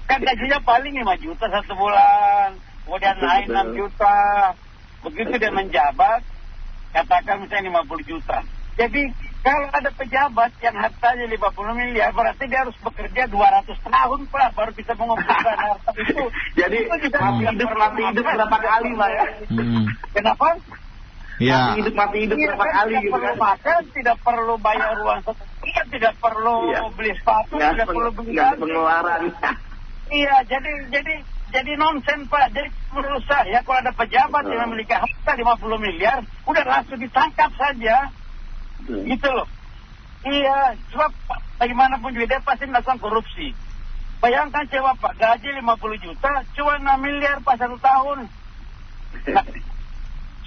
[0.09, 2.57] kan gajinya paling 5 juta satu bulan
[2.89, 4.17] kemudian naik 6 juta
[5.05, 6.25] begitu dia menjabat
[6.97, 8.41] katakan misalnya 50 juta
[8.81, 9.13] jadi
[9.45, 14.73] kalau ada pejabat yang hartanya 50 miliar berarti dia harus bekerja 200 tahun Pak baru
[14.73, 16.25] bisa mengumpulkan harta itu
[16.57, 19.85] jadi itu mati hidup mati hidup berapa kali Pak ya hmm.
[20.17, 20.49] kenapa
[21.39, 21.71] Ya.
[21.71, 23.37] Mati hidup mati hidup iya, berapa kali gitu kan.
[23.39, 26.83] makan, tidak perlu bayar uang sekian, tidak perlu ya.
[26.99, 29.23] beli sepatu, ya, tidak perlu beli pengeluaran.
[30.11, 31.15] Iya, jadi jadi
[31.49, 32.53] jadi nonsen Pak.
[32.53, 38.13] Jadi menurut saya kalau ada pejabat yang memiliki harta 50 miliar, udah langsung ditangkap saja.
[38.85, 39.05] Betul.
[39.09, 39.49] Gitu loh.
[40.29, 41.11] Iya, sebab
[41.63, 43.55] bagaimanapun juga dia pasti melakukan korupsi.
[44.19, 48.27] Bayangkan coba Pak, gaji 50 juta, cuma 6 miliar pas satu tahun.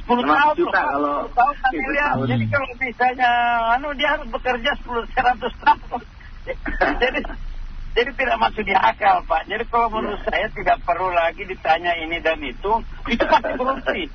[0.02, 2.14] 10 tahun juta kalau tahun miliar.
[2.26, 3.32] Jadi kalau misalnya
[3.78, 6.02] anu dia harus bekerja 10 100 tahun.
[7.02, 7.20] jadi
[7.92, 9.52] jadi tidak masuk di akal Pak.
[9.52, 10.28] Jadi kalau menurut ya.
[10.32, 12.72] saya tidak perlu lagi ditanya ini dan itu,
[13.12, 14.08] itu pasti korupsi.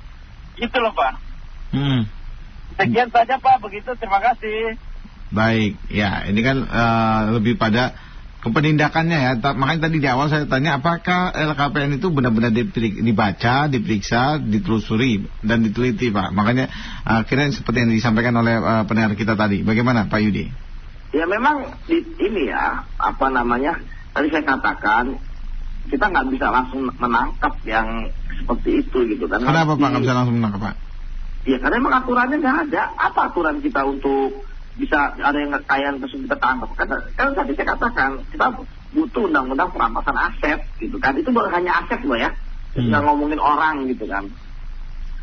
[0.56, 1.14] Gitu loh Pak.
[1.76, 2.08] Hmm.
[2.80, 4.80] Sekian saja Pak, begitu terima kasih.
[5.28, 7.92] Baik, ya ini kan uh, lebih pada
[8.40, 9.32] penindakannya ya.
[9.36, 16.08] Makanya tadi di awal saya tanya apakah LKPN itu benar-benar dibaca, diperiksa, ditelusuri dan diteliti
[16.08, 16.32] Pak.
[16.32, 16.72] Makanya
[17.04, 19.60] akhirnya seperti yang disampaikan oleh uh, pendengar kita tadi.
[19.60, 20.65] Bagaimana Pak Yudi?
[21.16, 23.80] Ya memang di, ini ya apa namanya
[24.12, 25.16] tadi saya katakan
[25.88, 29.40] kita nggak bisa langsung menangkap yang seperti itu gitu kan.
[29.40, 30.74] Kenapa Pak nggak bisa langsung menangkap Pak?
[31.48, 32.82] Iya karena emang aturannya nggak ada.
[33.00, 34.44] Apa aturan kita untuk
[34.76, 36.68] bisa ada yang kekayaan terus kita tangkap?
[36.76, 38.46] Kan, kan tadi saya katakan kita
[38.92, 41.16] butuh undang-undang perampasan aset gitu kan.
[41.16, 42.28] Itu bukan hanya aset loh ya.
[42.76, 43.06] Kita hmm.
[43.08, 44.28] ngomongin orang gitu kan.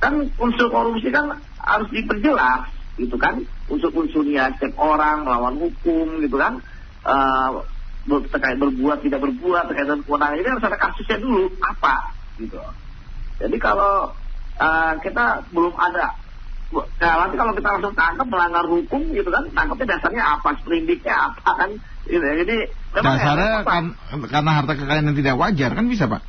[0.01, 3.43] Kan unsur korupsi kan harus diperjelas gitu kan.
[3.69, 6.61] Unsur-unsurnya setiap orang melawan hukum gitu kan.
[7.03, 7.63] Uh,
[8.31, 11.95] terkait berbuat tidak berbuat terkait dengan kewenangan ini harus ada kasusnya dulu apa
[12.35, 12.59] gitu.
[13.39, 14.11] Jadi kalau
[14.59, 16.19] uh, kita belum ada
[16.73, 21.49] Nah, nanti kalau kita langsung tangkap melanggar hukum gitu kan, tangkapnya dasarnya apa, sprindiknya apa
[21.53, 21.69] kan,
[22.09, 22.17] gitu.
[22.17, 22.57] jadi
[22.97, 23.93] dasarnya kan,
[24.25, 26.25] karena harta kekayaan yang tidak wajar kan bisa pak?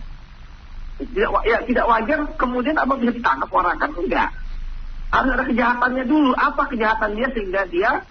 [1.01, 4.37] Tidak, ya tidak wajar, kemudian apa bisa ditangkap orang kan enggak?
[5.15, 8.03] Harus ada kejahatannya dulu, apa kejahatan dia sehingga dia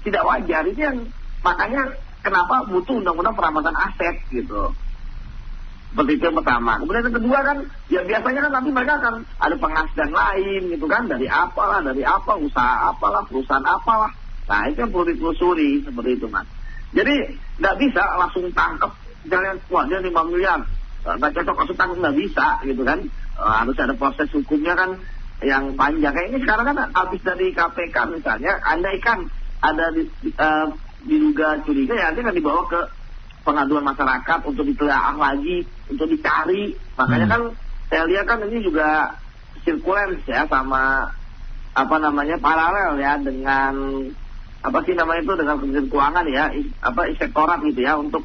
[0.00, 0.98] tidak wajar itu yang
[1.44, 1.92] makanya
[2.24, 4.72] kenapa butuh undang-undang perampasan aset gitu.
[5.92, 6.80] Seperti itu yang pertama.
[6.80, 7.58] Kemudian yang kedua kan,
[7.92, 12.32] ya biasanya kan nanti mereka akan ada penghasilan lain gitu kan, dari apalah, dari apa,
[12.40, 14.16] usaha apalah, perusahaan apalah.
[14.48, 16.48] Nah itu yang perlu ditelusuri seperti itu mas.
[16.96, 18.96] Jadi nggak bisa langsung tangkap,
[19.28, 20.64] jangan wah dia 5 miliar,
[21.04, 22.98] nggak cocok langsung tangkap nggak bisa gitu kan.
[23.32, 24.96] Uh, harus ada proses hukumnya kan
[25.42, 26.14] yang panjang.
[26.14, 29.26] Kayak ini sekarang kan habis dari KPK misalnya, andaikan
[29.62, 30.06] ada di,
[30.38, 30.66] uh,
[31.06, 32.80] diduga curiga ya nanti akan dibawa ke
[33.42, 36.74] pengaduan masyarakat untuk ditelaah lagi, untuk dicari.
[36.94, 37.34] Makanya hmm.
[37.34, 37.42] kan
[37.90, 39.18] saya lihat kan ini juga
[39.62, 41.12] sirkuler ya sama
[41.72, 43.74] apa namanya paralel ya dengan
[44.62, 46.44] apa sih namanya itu dengan kementerian keuangan ya
[46.84, 48.22] apa inspektorat gitu ya untuk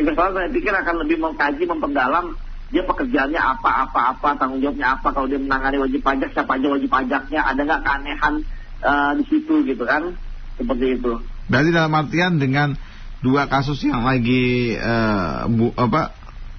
[0.00, 2.38] investor saya pikir akan lebih mengkaji memperdalam
[2.74, 6.66] dia pekerjaannya apa apa apa tanggung jawabnya apa kalau dia menangani wajib pajak siapa aja
[6.74, 8.34] wajib pajaknya ada nggak keanehan
[8.82, 10.18] uh, di situ gitu kan
[10.58, 11.22] seperti itu.
[11.46, 12.74] Berarti dalam artian dengan
[13.22, 16.12] dua kasus yang lagi uh, bu, apa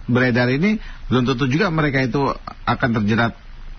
[0.08, 0.80] beredar ini
[1.12, 2.32] belum tentu juga mereka itu
[2.66, 3.36] akan terjerat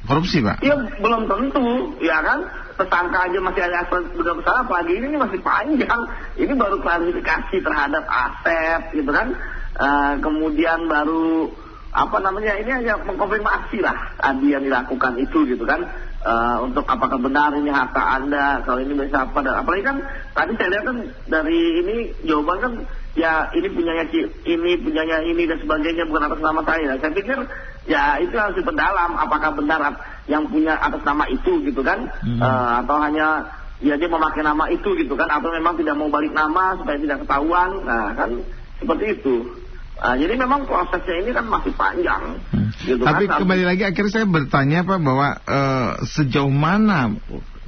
[0.06, 0.62] korupsi, Pak.
[0.62, 2.46] Iya, belum tentu, ya kan?
[2.78, 6.00] Tersangka aja masih ada aspek sudah besar, apalagi ini, ini masih panjang.
[6.38, 9.34] Ini baru klarifikasi terhadap aset, gitu kan?
[9.76, 11.50] Uh, kemudian baru
[11.96, 12.52] apa namanya?
[12.60, 15.88] Ini hanya mengkonfirmasi lah tadi yang dilakukan itu gitu kan.
[16.26, 20.02] Uh, untuk apakah benar ini harta anda kalau ini bisa apa dan apalagi kan
[20.34, 20.96] tadi saya lihat kan
[21.30, 22.72] dari ini jawaban kan
[23.14, 24.04] ya ini punyanya
[24.42, 26.98] ini punyanya ini dan sebagainya bukan atas nama saya.
[26.98, 27.38] Saya pikir
[27.86, 29.80] ya itu harus diperdalam apakah benar
[30.26, 32.10] yang punya atas nama itu gitu kan.
[32.20, 32.42] Hmm.
[32.42, 33.48] uh, atau hanya
[33.80, 37.24] ya dia memakai nama itu gitu kan atau memang tidak mau balik nama supaya tidak
[37.24, 37.70] ketahuan.
[37.86, 38.30] Nah kan
[38.76, 39.65] seperti itu
[39.96, 42.36] Nah, jadi memang prosesnya ini kan masih panjang.
[42.52, 42.68] Hmm.
[42.84, 43.40] Gitu Tapi kan?
[43.40, 47.16] kembali lagi akhirnya saya bertanya Pak bahwa uh, sejauh mana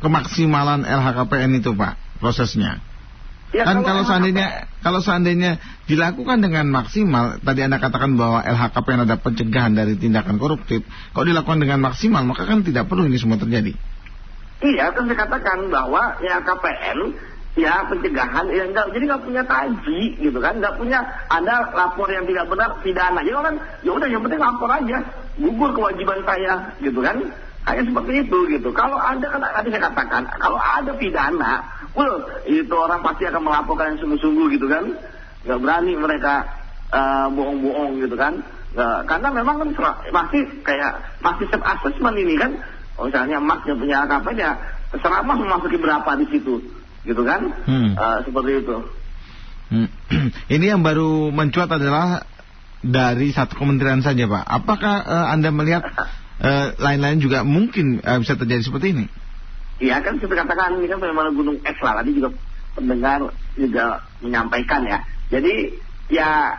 [0.04, 2.84] kemaksimalan LHKPN itu Pak prosesnya?
[3.48, 5.56] Ya, kan kalau, kalau seandainya kalau seandainya
[5.88, 10.84] dilakukan dengan maksimal, tadi anda katakan bahwa LHKPN ada pencegahan dari tindakan koruptif.
[11.16, 13.72] Kalau dilakukan dengan maksimal, maka kan tidak perlu ini semua terjadi.
[14.58, 16.98] Iya, kan saya katakan bahwa LHKPN
[17.58, 18.86] ya pencegahan ya enggak.
[18.94, 20.54] Jadi nggak punya taji gitu kan.
[20.62, 23.20] Nggak punya ada lapor yang tidak benar pidana.
[23.20, 23.56] Jadi kan?
[23.82, 24.98] Ya udah yang penting lapor aja.
[25.36, 27.18] Gugur kewajiban saya gitu kan.
[27.66, 28.68] Hanya seperti itu gitu.
[28.70, 33.92] Kalau ada kan tadi saya katakan kalau ada pidana well itu orang pasti akan melaporkan
[33.92, 34.94] yang sungguh-sungguh gitu kan.
[35.42, 36.46] Nggak berani mereka
[36.94, 38.38] uh, bohong-bohong gitu kan.
[38.72, 39.68] Nggak, karena memang kan
[40.14, 42.54] masih kayak masih self assessment ini kan.
[42.98, 44.58] Misalnya emas yang punya apa ya
[44.90, 47.40] terserah mas memasuki berapa di situ gitu kan?
[47.66, 47.92] Hmm.
[47.94, 48.76] Uh, seperti itu.
[49.68, 49.88] Hmm.
[50.54, 52.24] Ini yang baru mencuat adalah
[52.80, 54.44] dari satu kementerian saja, Pak.
[54.46, 55.82] Apakah uh, Anda melihat
[56.46, 59.06] eh, lain-lain uh, juga mungkin uh, bisa terjadi seperti ini?
[59.78, 62.02] Iya kan seperti katakan ini kan memang gunung es lah.
[62.02, 62.34] Tadi juga
[62.74, 64.98] pendengar juga menyampaikan ya.
[65.30, 65.78] Jadi
[66.10, 66.54] ya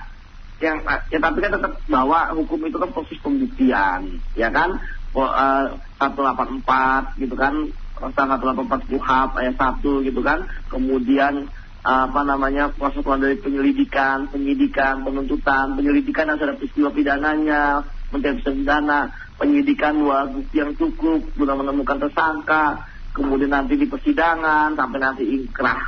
[0.60, 4.80] yang ya tapi kan tetap bahwa hukum itu kan proses pembuktian, ya kan?
[5.10, 7.68] Uh, 184 gitu kan
[8.00, 10.47] pasal 184 KUHAP ayat 1 gitu kan.
[10.72, 19.14] Kemudian apa namanya proses dari penyelidikan, penyidikan, penuntutan, penyelidikan harus ada peristiwa pidananya, mencari pidana,
[19.39, 22.84] penyidikan dua bukti yang cukup guna menemukan tersangka,
[23.16, 25.80] kemudian nanti di persidangan sampai nanti inkrah.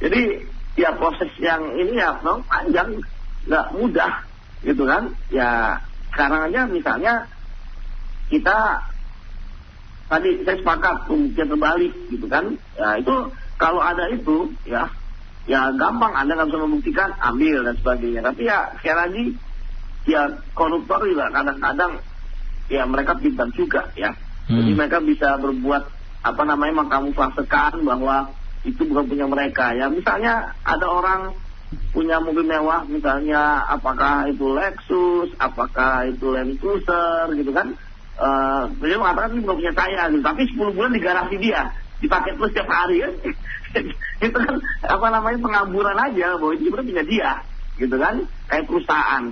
[0.00, 0.48] Jadi
[0.80, 3.04] ya proses yang ini ya memang panjang,
[3.44, 4.12] nggak mudah
[4.64, 5.12] gitu kan.
[5.28, 7.28] Ya sekarang aja misalnya
[8.32, 8.80] kita
[10.08, 12.44] tadi saya sepakat pembuktian terbalik gitu kan
[12.76, 13.14] ya itu
[13.56, 14.90] kalau ada itu ya
[15.44, 19.24] ya gampang anda nggak bisa membuktikan ambil dan sebagainya tapi ya sekali lagi
[20.04, 22.00] ya koruptor juga kadang-kadang
[22.68, 24.12] ya mereka pintar juga ya
[24.48, 24.56] hmm.
[24.60, 25.82] jadi mereka bisa berbuat
[26.24, 28.32] apa namanya mengkamuflasekan bahwa
[28.64, 31.36] itu bukan punya mereka ya misalnya ada orang
[31.94, 37.74] punya mobil mewah misalnya apakah itu Lexus, apakah itu Land Cruiser gitu kan.
[38.14, 40.06] Uh, dia mengatakan ini bukan punya saya.
[40.06, 41.74] Tapi 10 bulan di garasi dia.
[41.98, 43.02] Dipakai terus setiap hari.
[43.02, 43.12] Kan.
[44.26, 44.54] itu kan
[44.86, 47.30] apa namanya pengaburan aja bahwa itu sebenarnya punya dia.
[47.74, 48.14] Gitu kan?
[48.46, 49.24] Kayak perusahaan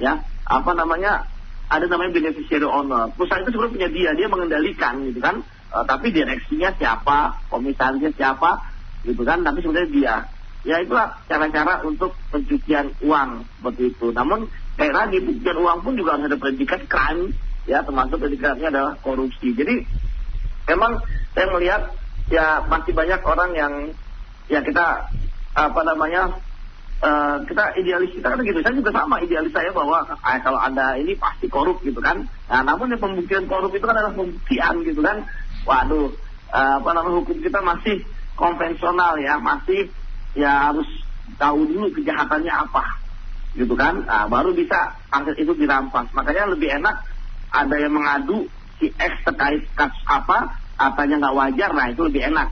[0.00, 0.12] ya.
[0.48, 1.28] Apa namanya
[1.68, 3.12] ada namanya beneficiary owner.
[3.12, 5.44] Perusahaan itu sebenarnya punya dia dia mengendalikan gitu kan?
[5.72, 8.64] Uh, tapi direksinya siapa komisarisnya siapa
[9.04, 9.44] gitu kan?
[9.44, 10.14] Tapi sebenarnya dia.
[10.62, 14.14] Ya itulah cara-cara untuk pencucian uang seperti itu.
[14.14, 14.46] Namun
[14.80, 17.34] kayak lagi pencucian uang pun juga harus ada predikat crime
[17.66, 19.54] ya termasuk predikatnya adalah korupsi.
[19.54, 19.86] Jadi
[20.66, 21.02] memang
[21.34, 21.82] saya melihat
[22.30, 23.72] ya masih banyak orang yang
[24.50, 25.10] ya kita
[25.52, 26.32] apa namanya
[27.04, 28.60] uh, kita idealis kita kan gitu.
[28.62, 32.26] Saya juga sama idealis saya bahwa eh, kalau anda ini pasti korup gitu kan.
[32.50, 35.26] Nah namun yang pembuktian korup itu kan adalah pembuktian gitu kan.
[35.62, 36.10] Waduh
[36.50, 38.02] uh, apa namanya hukum kita masih
[38.34, 39.38] konvensional ya.
[39.38, 39.92] Masih
[40.34, 40.88] ya harus
[41.38, 43.02] tahu dulu kejahatannya apa
[43.52, 44.08] gitu kan.
[44.08, 46.08] Nah, baru bisa aset itu dirampas.
[46.16, 47.04] Makanya lebih enak
[47.52, 48.48] ada yang mengadu
[48.80, 52.48] si X terkait kasus apa katanya nggak wajar nah itu lebih enak.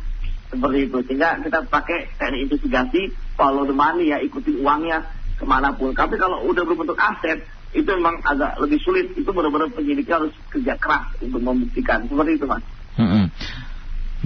[0.51, 0.99] Seperti itu.
[1.07, 5.07] Sehingga kita pakai teknik investigasi follow the money ya ikutin uangnya
[5.39, 5.95] ke mana pun.
[5.95, 9.15] Tapi kalau udah berbentuk aset itu memang agak lebih sulit.
[9.15, 12.07] Itu benar-benar penyidik harus kerja keras untuk membuktikan.
[12.07, 12.63] Seperti itu mas.
[12.99, 13.31] Hmm.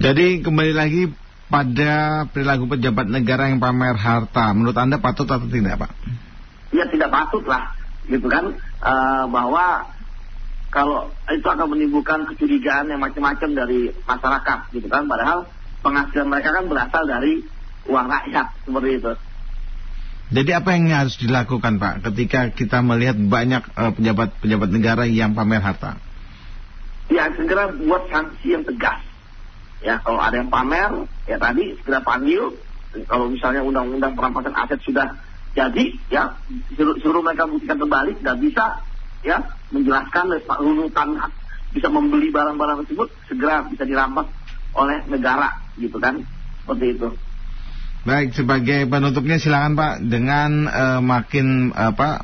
[0.01, 1.13] jadi kembali lagi
[1.47, 4.51] pada perilaku pejabat negara yang pamer harta.
[4.57, 5.91] Menurut anda patut atau tidak pak?
[6.73, 7.69] Ya tidak patut lah.
[8.09, 8.57] Gitu kan.
[8.81, 9.94] Uh, bahwa
[10.75, 15.47] kalau itu akan menimbulkan kecurigaan yang macam-macam dari masyarakat gitu kan padahal
[15.79, 17.47] penghasilan mereka kan berasal dari
[17.87, 19.13] uang rakyat seperti itu.
[20.35, 25.31] Jadi apa yang harus dilakukan Pak ketika kita melihat banyak eh, pejabat-pejabat uh, negara yang
[25.31, 25.95] pamer harta?
[27.07, 28.99] Ya segera buat sanksi yang tegas.
[29.79, 32.57] Ya kalau ada yang pamer, ya tadi segera panggil.
[33.05, 35.13] Kalau misalnya undang-undang perampasan aset sudah
[35.55, 36.35] jadi, ya
[36.73, 38.81] suruh, suruh mereka buktikan kembali, dan bisa
[39.21, 40.25] ya menjelaskan
[40.61, 41.17] runutan
[41.75, 44.31] bisa membeli barang-barang tersebut segera bisa dirampas
[44.75, 46.23] oleh negara gitu kan?
[46.63, 47.09] Seperti itu.
[48.05, 49.93] Baik sebagai penutupnya silakan Pak.
[50.05, 52.23] Dengan uh, makin apa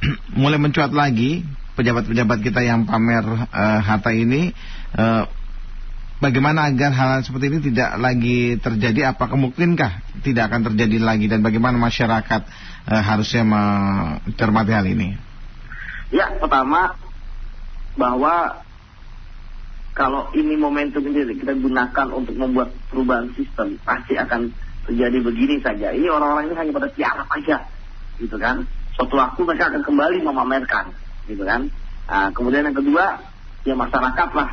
[0.40, 1.44] mulai mencuat lagi
[1.76, 4.50] pejabat-pejabat kita yang pamer uh, harta ini
[4.96, 5.24] uh,
[6.18, 9.14] bagaimana agar hal seperti ini tidak lagi terjadi?
[9.14, 11.28] Apakah mungkinkah tidak akan terjadi lagi?
[11.30, 12.42] Dan bagaimana masyarakat
[12.90, 15.29] uh, harusnya mencermati hal ini
[16.10, 16.94] ya pertama
[17.98, 18.62] bahwa
[19.90, 24.54] kalau ini momentum ini kita gunakan untuk membuat perubahan sistem, pasti akan
[24.86, 25.90] terjadi begini saja.
[25.90, 27.66] Ini orang-orang ini hanya pada tiarap aja,
[28.16, 28.64] gitu kan.
[28.94, 30.94] Suatu waktu mereka akan kembali memamerkan,
[31.26, 31.68] gitu kan.
[32.06, 33.18] Nah, kemudian yang kedua,
[33.66, 34.48] ya masyarakat lah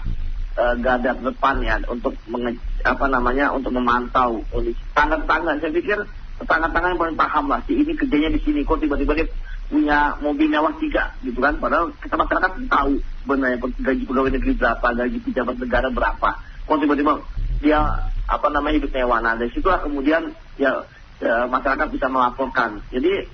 [0.57, 5.61] e, garda depan ya untuk menge, apa namanya untuk memantau kondisi tangga-tangga.
[5.61, 5.97] Saya pikir
[6.41, 9.27] tetangga-tangga yang paling paham lah, si ini kerjanya di sini, kok tiba-tiba dia
[9.67, 11.59] punya mobil mewah tiga gitu kan?
[11.59, 12.93] Padahal kita masyarakat tahu
[13.23, 16.29] sebenarnya gaji pegawai negeri berapa gaji pejabat negara berapa.
[16.67, 17.13] Kok tiba-tiba
[17.59, 17.79] dia
[18.27, 19.19] apa namanya hidup mewah.
[19.19, 20.87] Nah dari situlah kemudian ya,
[21.19, 22.79] ya masyarakat bisa melaporkan.
[22.91, 23.27] Jadi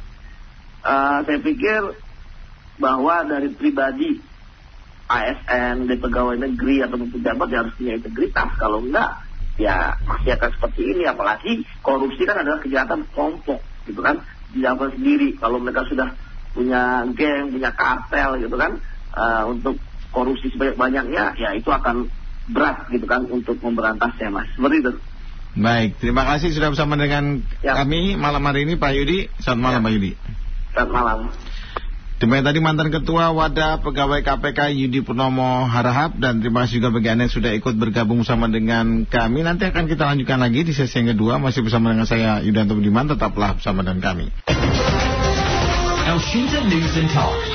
[0.82, 1.82] uh, saya pikir
[2.82, 4.18] bahwa dari pribadi
[5.06, 8.50] ASN dari pegawai negeri atau pejabat ya harus punya integritas.
[8.58, 9.22] Kalau enggak
[9.62, 11.04] ya masih akan seperti ini.
[11.06, 14.24] Apalagi korupsi kan adalah kejahatan kelompok gitu kan
[14.54, 16.14] dilakukan sendiri kalau mereka sudah
[16.54, 18.78] punya geng, punya kartel gitu kan
[19.18, 19.82] uh, untuk
[20.14, 22.08] korupsi sebanyak-banyaknya ya itu akan
[22.54, 24.94] berat gitu kan untuk memberantasnya mas seperti itu.
[25.54, 27.78] Baik, terima kasih sudah bersama dengan ya.
[27.78, 29.30] kami malam hari ini Pak Yudi.
[29.38, 29.86] Selamat malam ya.
[29.86, 30.12] Pak Yudi.
[30.74, 31.20] Selamat malam.
[32.24, 37.12] Demikian tadi mantan Ketua Wadah Pegawai KPK Yudi Purnomo Harahap dan terima kasih juga bagi
[37.12, 39.44] Anda yang sudah ikut bergabung bersama dengan kami.
[39.44, 43.12] Nanti akan kita lanjutkan lagi di sesi yang kedua masih bersama dengan saya Yudanto Budiman
[43.12, 44.32] tetaplah bersama dengan kami.
[46.72, 47.53] News and Talk